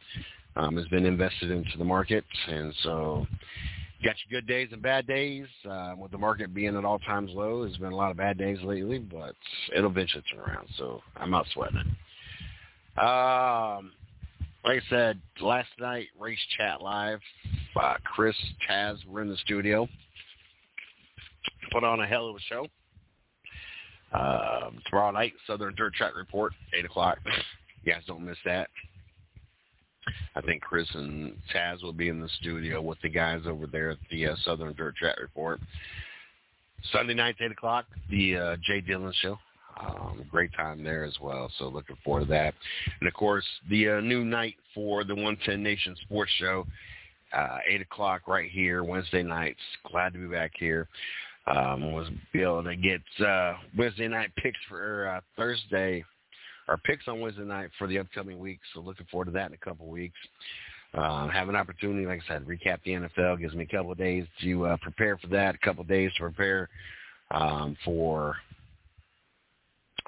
um, 0.56 0.78
has 0.78 0.88
been 0.88 1.06
invested 1.06 1.52
into 1.52 1.78
the 1.78 1.84
market, 1.84 2.24
and 2.48 2.74
so 2.84 3.28
got 4.04 4.16
your 4.28 4.42
good 4.42 4.48
days 4.48 4.70
and 4.72 4.82
bad 4.82 5.08
days. 5.08 5.48
Uh, 5.70 5.96
with 5.98 6.12
the 6.12 6.18
market 6.18 6.54
being 6.54 6.76
at 6.76 6.86
all 6.86 7.00
times 7.00 7.32
low, 7.34 7.64
there's 7.64 7.78
been 7.78 7.94
a 7.94 7.96
lot 7.96 8.12
of 8.12 8.18
bad 8.18 8.38
days 8.38 8.60
lately, 8.64 9.00
but 9.00 9.36
it'll 9.76 9.90
eventually 9.90 10.24
turn 10.32 10.42
around. 10.42 10.68
So 10.78 11.02
I'm 11.16 11.32
not 11.32 11.46
sweating 11.54 11.78
it. 11.78 11.88
Um, 12.98 13.92
like 14.64 14.82
I 14.82 14.90
said, 14.90 15.22
last 15.42 15.70
night 15.80 16.08
race 16.20 16.40
chat 16.58 16.82
live. 16.82 17.20
Uh, 17.80 17.96
Chris 18.04 18.36
Taz 18.70 19.06
were 19.06 19.22
in 19.22 19.30
the 19.30 19.38
studio. 19.38 19.88
Put 21.72 21.84
on 21.84 22.00
a 22.00 22.08
hell 22.08 22.30
of 22.30 22.36
a 22.36 22.40
show. 22.40 22.68
Um, 24.14 24.82
tomorrow 24.90 25.12
night, 25.12 25.34
Southern 25.46 25.76
Dirt 25.76 25.94
Track 25.94 26.16
Report, 26.16 26.54
8 26.78 26.86
o'clock. 26.86 27.18
You 27.84 27.94
guys 27.94 28.02
don't 28.08 28.26
miss 28.26 28.38
that. 28.46 28.72
I 30.36 30.42
think 30.42 30.62
Chris 30.62 30.88
and 30.94 31.34
Taz 31.54 31.82
will 31.84 31.94
be 31.94 32.10
in 32.10 32.20
the 32.20 32.30
studio 32.40 32.82
with 32.82 33.00
the 33.02 33.10
guys 33.10 33.42
over 33.46 33.68
there 33.68 33.92
at 33.92 33.98
the 34.12 34.28
uh, 34.28 34.36
Southern 34.44 34.74
Dirt 34.74 34.96
Track 34.96 35.20
Report. 35.20 35.60
Sunday 36.92 37.14
night, 37.14 37.36
8 37.40 37.52
o'clock, 37.52 37.86
the 38.10 38.38
uh, 38.38 38.56
Jay 38.64 38.82
Dillon 38.82 39.14
Show. 39.22 39.38
Um, 39.80 40.26
great 40.32 40.54
time 40.54 40.84
there 40.84 41.04
as 41.04 41.16
well, 41.22 41.52
so 41.58 41.68
looking 41.68 41.98
forward 42.04 42.22
to 42.22 42.26
that. 42.28 42.54
And, 43.00 43.08
of 43.08 43.14
course, 43.14 43.46
the 43.70 43.90
uh, 43.90 44.00
new 44.02 44.24
night 44.24 44.56
for 44.74 45.04
the 45.04 45.16
110 45.16 45.62
Nation 45.62 45.96
Sports 46.04 46.32
Show, 46.40 46.66
uh, 47.34 47.58
8 47.68 47.82
o'clock 47.82 48.28
right 48.28 48.50
here, 48.50 48.84
Wednesday 48.84 49.24
nights. 49.24 49.60
Glad 49.92 50.14
to 50.14 50.20
be 50.20 50.28
back 50.28 50.52
here 50.58 50.88
um, 51.48 51.94
was 51.94 52.08
able 52.34 52.64
to 52.64 52.76
get 52.76 53.02
uh, 53.26 53.54
Wednesday 53.78 54.08
night 54.08 54.32
picks 54.38 54.58
for 54.68 55.08
uh, 55.08 55.22
Thursday, 55.36 56.04
or 56.68 56.78
picks 56.78 57.08
on 57.08 57.20
Wednesday 57.20 57.44
night 57.44 57.70
for 57.78 57.88
the 57.88 58.00
upcoming 58.00 58.40
week. 58.40 58.60
So 58.74 58.82
looking 58.82 59.06
forward 59.12 59.26
to 59.26 59.32
that 59.32 59.48
in 59.48 59.54
a 59.54 59.58
couple 59.58 59.88
weeks. 59.88 60.18
Uh, 60.94 61.28
have 61.28 61.50
an 61.50 61.56
opportunity, 61.56 62.06
like 62.06 62.22
I 62.30 62.34
said, 62.34 62.46
recap 62.46 62.78
the 62.86 62.92
NFL. 62.92 63.40
Gives 63.40 63.54
me 63.54 63.64
a 63.64 63.76
couple 63.76 63.92
of 63.92 63.98
days 63.98 64.26
to 64.42 64.66
uh, 64.66 64.78
prepare 64.82 65.18
for 65.18 65.28
that. 65.28 65.56
A 65.56 65.58
couple 65.58 65.82
of 65.82 65.90
days 65.90 66.12
to 66.18 66.24
prepare 66.24 66.70
um, 67.32 67.76
for 67.84 68.38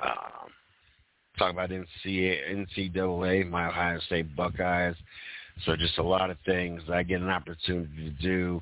uh, 0.02 0.48
talk 1.38 1.52
about 1.52 1.70
NCAA, 1.70 2.68
NCAA, 2.78 3.50
my 3.50 3.68
Ohio 3.68 4.00
State 4.02 4.36
Buckeyes. 4.36 4.96
So 5.66 5.76
just 5.76 5.98
a 5.98 6.04
lot 6.04 6.30
of 6.30 6.38
things 6.46 6.82
I 6.92 7.04
get 7.04 7.22
an 7.22 7.30
opportunity 7.30 8.10
to 8.10 8.22
do 8.22 8.62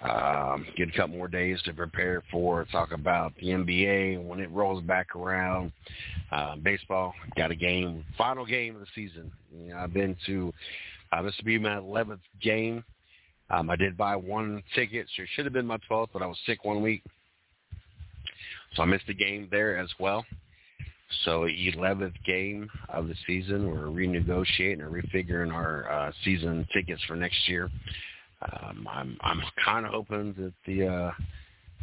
Um, 0.00 0.64
get 0.76 0.88
a 0.88 0.92
couple 0.92 1.16
more 1.16 1.26
days 1.26 1.60
to 1.64 1.72
prepare 1.72 2.22
for, 2.30 2.64
talk 2.70 2.92
about 2.92 3.34
the 3.40 3.48
NBA 3.48 4.24
when 4.24 4.38
it 4.38 4.50
rolls 4.52 4.82
back 4.84 5.16
around. 5.16 5.72
Uh, 6.30 6.54
baseball, 6.56 7.12
got 7.36 7.50
a 7.50 7.56
game, 7.56 8.04
final 8.16 8.46
game 8.46 8.76
of 8.76 8.80
the 8.80 8.86
season. 8.94 9.32
You 9.52 9.70
know, 9.70 9.78
I've 9.78 9.92
been 9.92 10.16
to, 10.26 10.52
uh, 11.10 11.22
this 11.22 11.34
will 11.38 11.46
be 11.46 11.58
my 11.58 11.76
11th 11.76 12.20
game. 12.40 12.84
Um, 13.50 13.70
I 13.70 13.76
did 13.76 13.96
buy 13.96 14.14
one 14.14 14.62
ticket, 14.74 15.08
so 15.16 15.22
it 15.24 15.28
should 15.34 15.46
have 15.46 15.54
been 15.54 15.66
my 15.66 15.78
12th, 15.90 16.10
but 16.12 16.22
I 16.22 16.26
was 16.26 16.38
sick 16.46 16.64
one 16.64 16.80
week. 16.80 17.02
So 18.76 18.82
I 18.82 18.86
missed 18.86 19.08
a 19.08 19.14
game 19.14 19.48
there 19.50 19.78
as 19.78 19.88
well. 19.98 20.24
So 21.24 21.46
11th 21.46 22.12
game 22.26 22.70
of 22.90 23.08
the 23.08 23.14
season, 23.26 23.68
we're 23.70 23.86
renegotiating 23.86 24.80
or 24.80 24.90
refiguring 24.90 25.52
our 25.52 25.90
uh, 25.90 26.12
season 26.22 26.68
tickets 26.72 27.02
for 27.08 27.16
next 27.16 27.48
year. 27.48 27.70
Um, 28.42 28.88
I'm 28.90 29.16
I'm 29.20 29.42
kind 29.64 29.84
of 29.84 29.92
hoping 29.92 30.34
that 30.38 30.52
the 30.66 30.86
uh, 30.86 31.12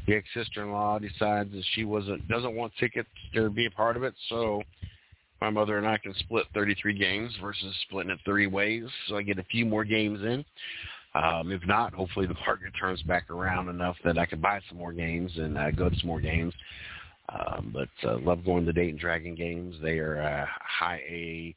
the 0.07 0.15
ex 0.15 0.27
sister-in-law 0.33 0.99
decides 0.99 1.51
that 1.51 1.63
she 1.73 1.83
wasn't 1.83 2.27
doesn't 2.27 2.55
want 2.55 2.73
tickets 2.79 3.09
to 3.33 3.49
be 3.49 3.65
a 3.65 3.71
part 3.71 3.97
of 3.97 4.03
it, 4.03 4.13
so 4.29 4.61
my 5.41 5.49
mother 5.49 5.77
and 5.77 5.87
I 5.87 5.97
can 5.97 6.13
split 6.19 6.45
33 6.53 6.97
games 6.97 7.33
versus 7.41 7.75
splitting 7.87 8.11
it 8.11 8.19
30 8.25 8.47
ways, 8.47 8.85
so 9.07 9.17
I 9.17 9.21
get 9.21 9.37
a 9.37 9.43
few 9.43 9.65
more 9.65 9.83
games 9.83 10.21
in. 10.21 10.45
Um, 11.13 11.51
if 11.51 11.65
not, 11.65 11.93
hopefully 11.93 12.25
the 12.25 12.35
market 12.45 12.73
turns 12.79 13.01
back 13.03 13.29
around 13.29 13.69
enough 13.69 13.95
that 14.03 14.17
I 14.17 14.25
can 14.25 14.41
buy 14.41 14.59
some 14.69 14.77
more 14.77 14.91
games 14.91 15.31
and 15.35 15.57
uh, 15.57 15.71
go 15.71 15.89
to 15.89 15.95
some 15.97 16.07
more 16.07 16.21
games. 16.21 16.53
Um, 17.29 17.73
but 17.73 18.09
uh, 18.09 18.17
love 18.19 18.45
going 18.45 18.65
to 18.65 18.73
Dayton 18.73 18.99
Dragon 18.99 19.33
games. 19.35 19.75
They 19.81 19.99
are 19.99 20.15
a 20.15 20.47
high 20.61 21.01
A 21.09 21.55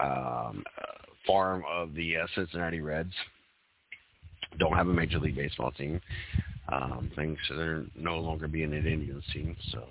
um, 0.00 0.64
uh, 0.78 0.86
farm 1.26 1.64
of 1.70 1.94
the 1.94 2.16
uh, 2.16 2.26
Cincinnati 2.34 2.80
Reds. 2.80 3.12
Don't 4.58 4.72
have 4.72 4.88
a 4.88 4.92
Major 4.92 5.18
League 5.18 5.36
Baseball 5.36 5.72
team. 5.72 6.00
Um, 6.70 7.10
things 7.14 7.38
they're 7.50 7.84
no 7.94 8.18
longer 8.18 8.48
being 8.48 8.72
an 8.72 8.86
Indians 8.86 9.24
team. 9.32 9.56
So 9.70 9.84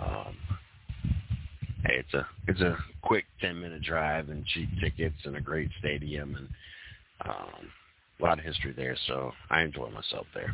um, 0.00 0.36
hey, 1.84 1.96
it's 1.98 2.14
a 2.14 2.26
it's 2.48 2.60
a 2.60 2.76
quick 3.02 3.24
ten 3.40 3.60
minute 3.60 3.82
drive 3.82 4.28
and 4.28 4.44
cheap 4.46 4.68
tickets 4.80 5.16
and 5.24 5.36
a 5.36 5.40
great 5.40 5.70
stadium 5.78 6.34
and 6.36 6.48
um, 7.24 7.68
a 8.20 8.22
lot 8.24 8.38
of 8.38 8.44
history 8.44 8.72
there. 8.76 8.96
So 9.06 9.32
I 9.50 9.62
enjoy 9.62 9.90
myself 9.90 10.26
there. 10.34 10.52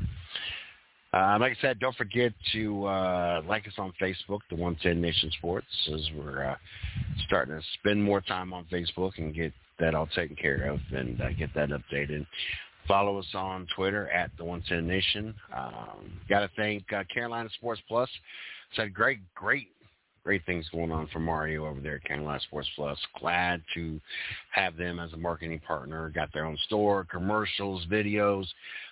Uh, 1.12 1.38
like 1.40 1.52
I 1.52 1.60
said, 1.62 1.80
don't 1.80 1.96
forget 1.96 2.32
to 2.52 2.84
uh, 2.84 3.42
like 3.46 3.66
us 3.66 3.72
on 3.78 3.92
Facebook, 4.00 4.40
the 4.50 4.56
110 4.56 5.00
Nation 5.00 5.30
Sports, 5.38 5.66
as 5.94 6.06
we're 6.14 6.44
uh, 6.44 6.56
starting 7.26 7.54
to 7.58 7.62
spend 7.80 8.02
more 8.02 8.20
time 8.20 8.52
on 8.52 8.66
Facebook 8.70 9.12
and 9.16 9.34
get 9.34 9.52
that 9.80 9.94
all 9.94 10.06
taken 10.08 10.36
care 10.36 10.70
of 10.70 10.80
and 10.92 11.20
uh, 11.22 11.32
get 11.32 11.48
that 11.54 11.70
updated. 11.70 12.26
Follow 12.88 13.18
us 13.18 13.26
on 13.34 13.66
Twitter 13.76 14.08
at 14.08 14.30
the 14.38 14.44
110 14.44 14.88
Nation. 14.88 15.34
Um, 15.54 16.10
Got 16.28 16.40
to 16.40 16.50
thank 16.56 16.90
uh, 16.92 17.04
Carolina 17.12 17.50
Sports 17.54 17.82
Plus. 17.86 18.08
It's 18.70 18.76
Said 18.78 18.94
great, 18.94 19.20
great 19.34 19.68
great 20.28 20.44
things 20.44 20.68
going 20.74 20.92
on 20.92 21.08
for 21.10 21.20
Mario 21.20 21.64
over 21.64 21.80
there 21.80 21.94
at 21.94 22.04
Carolina 22.04 22.38
Sports 22.40 22.68
Plus. 22.76 22.98
Glad 23.18 23.62
to 23.72 23.98
have 24.50 24.76
them 24.76 25.00
as 25.00 25.10
a 25.14 25.16
marketing 25.16 25.58
partner. 25.66 26.10
Got 26.10 26.34
their 26.34 26.44
own 26.44 26.58
store, 26.66 27.06
commercials, 27.10 27.86
videos, 27.90 28.44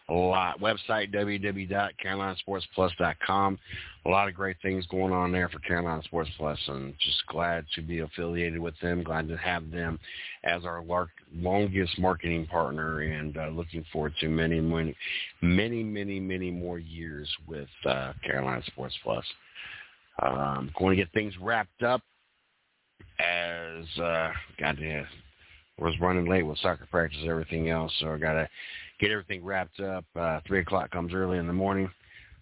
a 0.08 0.14
lot. 0.14 0.58
Website 0.60 1.14
www.carolinasportsplus.com. 1.14 3.58
A 4.06 4.08
lot 4.08 4.28
of 4.28 4.34
great 4.34 4.56
things 4.62 4.86
going 4.86 5.12
on 5.12 5.30
there 5.30 5.50
for 5.50 5.58
Carolina 5.58 6.02
Sports 6.04 6.30
Plus, 6.38 6.58
and 6.68 6.94
just 7.00 7.26
glad 7.26 7.66
to 7.74 7.82
be 7.82 7.98
affiliated 7.98 8.58
with 8.58 8.80
them. 8.80 9.02
Glad 9.02 9.28
to 9.28 9.36
have 9.36 9.70
them 9.70 9.98
as 10.42 10.64
our 10.64 10.82
longest 11.34 11.98
marketing 11.98 12.46
partner, 12.46 13.00
and 13.00 13.36
uh, 13.36 13.48
looking 13.48 13.84
forward 13.92 14.14
to 14.20 14.30
many, 14.30 14.58
many, 14.58 14.96
many, 15.42 15.82
many, 15.82 16.18
many 16.18 16.50
more 16.50 16.78
years 16.78 17.28
with 17.46 17.68
uh, 17.84 18.14
Carolina 18.24 18.62
Sports 18.68 18.94
Plus. 19.04 19.26
Um, 20.22 20.70
going 20.78 20.96
to 20.96 21.02
get 21.02 21.12
things 21.12 21.34
wrapped 21.40 21.82
up 21.82 22.02
as 23.18 23.84
uh, 23.98 24.30
to 24.58 25.06
was 25.78 25.94
running 26.00 26.26
late 26.26 26.42
with 26.42 26.58
soccer 26.58 26.86
practice 26.90 27.18
and 27.20 27.30
everything 27.30 27.68
else, 27.68 27.92
so 28.00 28.12
I 28.12 28.18
got 28.18 28.32
to 28.32 28.48
get 28.98 29.10
everything 29.10 29.44
wrapped 29.44 29.78
up. 29.80 30.06
Uh, 30.18 30.40
Three 30.46 30.60
o'clock 30.60 30.90
comes 30.90 31.12
early 31.12 31.36
in 31.38 31.46
the 31.46 31.52
morning. 31.52 31.90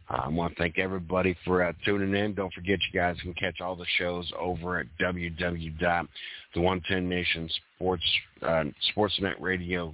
Uh, 0.08 0.20
I 0.24 0.28
want 0.28 0.54
to 0.54 0.58
thank 0.58 0.78
everybody 0.78 1.36
for 1.44 1.64
uh, 1.64 1.72
tuning 1.84 2.14
in. 2.14 2.34
Don't 2.34 2.52
forget, 2.52 2.78
you 2.92 2.98
guys 2.98 3.16
can 3.22 3.34
catch 3.34 3.60
all 3.60 3.74
the 3.74 3.84
shows 3.98 4.30
over 4.38 4.78
at 4.78 4.86
www.the110nation 5.00 7.50
sports 7.76 8.04
uh, 8.42 8.64
sportsnet 8.94 9.34
radio. 9.40 9.92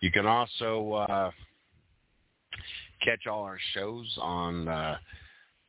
You 0.00 0.10
can 0.10 0.26
also 0.26 0.92
uh, 0.92 1.30
catch 3.04 3.26
all 3.26 3.42
our 3.42 3.58
shows 3.74 4.18
on 4.20 4.68
uh, 4.68 4.96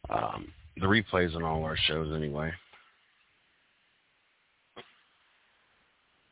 um, 0.09 0.47
the 0.77 0.85
replays 0.85 1.35
on 1.35 1.43
all 1.43 1.63
our 1.63 1.77
shows 1.77 2.13
anyway. 2.15 2.51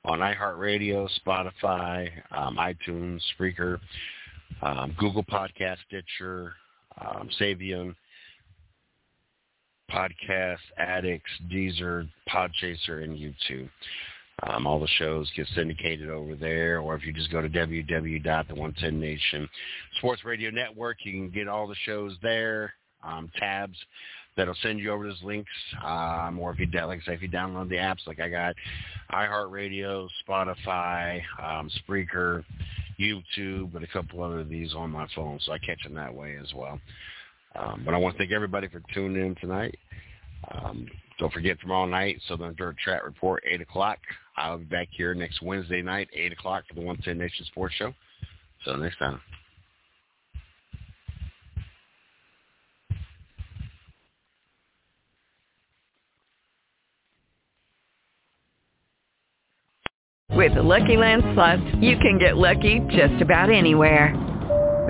On 0.03 0.19
iHeartRadio, 0.19 1.07
Spotify, 1.25 2.09
um, 2.31 2.57
iTunes, 2.57 3.19
Spreaker, 3.39 3.79
um, 4.63 4.95
Google 4.97 5.23
Podcast, 5.23 5.77
Stitcher, 5.87 6.53
um, 6.99 7.29
Saavn, 7.39 7.95
Podcast 9.91 10.57
Addicts, 10.77 11.29
Deezer, 11.51 12.07
Podchaser, 12.29 13.03
and 13.03 13.15
YouTube. 13.17 13.69
Um, 14.43 14.65
all 14.65 14.79
the 14.79 14.87
shows 14.97 15.29
get 15.35 15.47
syndicated 15.55 16.09
over 16.09 16.35
there, 16.35 16.79
or 16.79 16.95
if 16.95 17.05
you 17.05 17.13
just 17.13 17.31
go 17.31 17.41
to 17.41 17.49
www.the110 17.49 18.93
Nation 18.93 19.47
Sports 19.97 20.25
Radio 20.25 20.49
Network, 20.49 20.97
you 21.03 21.11
can 21.11 21.29
get 21.29 21.47
all 21.47 21.67
the 21.67 21.75
shows 21.85 22.15
there, 22.23 22.73
um, 23.03 23.29
tabs 23.37 23.77
that'll 24.37 24.55
send 24.61 24.79
you 24.79 24.91
over 24.91 25.05
those 25.05 25.21
links. 25.23 25.51
Um, 25.83 26.39
or 26.39 26.51
if 26.51 26.59
you, 26.59 26.67
like 26.85 27.01
say, 27.03 27.13
if 27.13 27.21
you 27.21 27.29
download 27.29 27.69
the 27.69 27.75
apps, 27.75 28.07
like 28.07 28.19
I 28.19 28.29
got 28.29 28.55
iHeartRadio, 29.11 30.07
Spotify, 30.27 31.21
um, 31.41 31.69
Spreaker, 31.87 32.43
YouTube, 32.99 33.75
and 33.75 33.83
a 33.83 33.87
couple 33.87 34.23
other 34.23 34.39
of 34.39 34.49
these 34.49 34.73
on 34.73 34.91
my 34.91 35.07
phone, 35.15 35.39
so 35.43 35.51
I 35.51 35.57
catch 35.59 35.83
them 35.83 35.95
that 35.95 36.13
way 36.13 36.37
as 36.41 36.53
well. 36.53 36.79
Um, 37.55 37.81
but 37.83 37.93
I 37.93 37.97
want 37.97 38.15
to 38.15 38.17
thank 38.17 38.31
everybody 38.31 38.67
for 38.67 38.81
tuning 38.93 39.25
in 39.25 39.35
tonight. 39.35 39.77
Um, 40.51 40.87
don't 41.21 41.31
forget 41.31 41.59
tomorrow 41.61 41.85
night, 41.85 42.19
Southern 42.27 42.55
Dirt 42.55 42.77
Track 42.79 43.05
Report, 43.05 43.43
8 43.47 43.61
o'clock. 43.61 43.99
I'll 44.35 44.57
be 44.57 44.63
back 44.63 44.87
here 44.89 45.13
next 45.13 45.39
Wednesday 45.43 45.83
night, 45.83 46.09
8 46.15 46.33
o'clock 46.33 46.63
for 46.67 46.73
the 46.73 46.81
110 46.81 47.15
Nation 47.15 47.45
Sports 47.45 47.75
Show. 47.75 47.93
So 48.65 48.75
next 48.75 48.97
time. 48.97 49.21
With 60.31 60.55
the 60.55 60.63
Lucky 60.63 60.97
Land 60.97 61.21
Slots, 61.35 61.61
you 61.81 61.97
can 61.97 62.17
get 62.17 62.37
lucky 62.37 62.79
just 62.89 63.21
about 63.21 63.51
anywhere. 63.51 64.30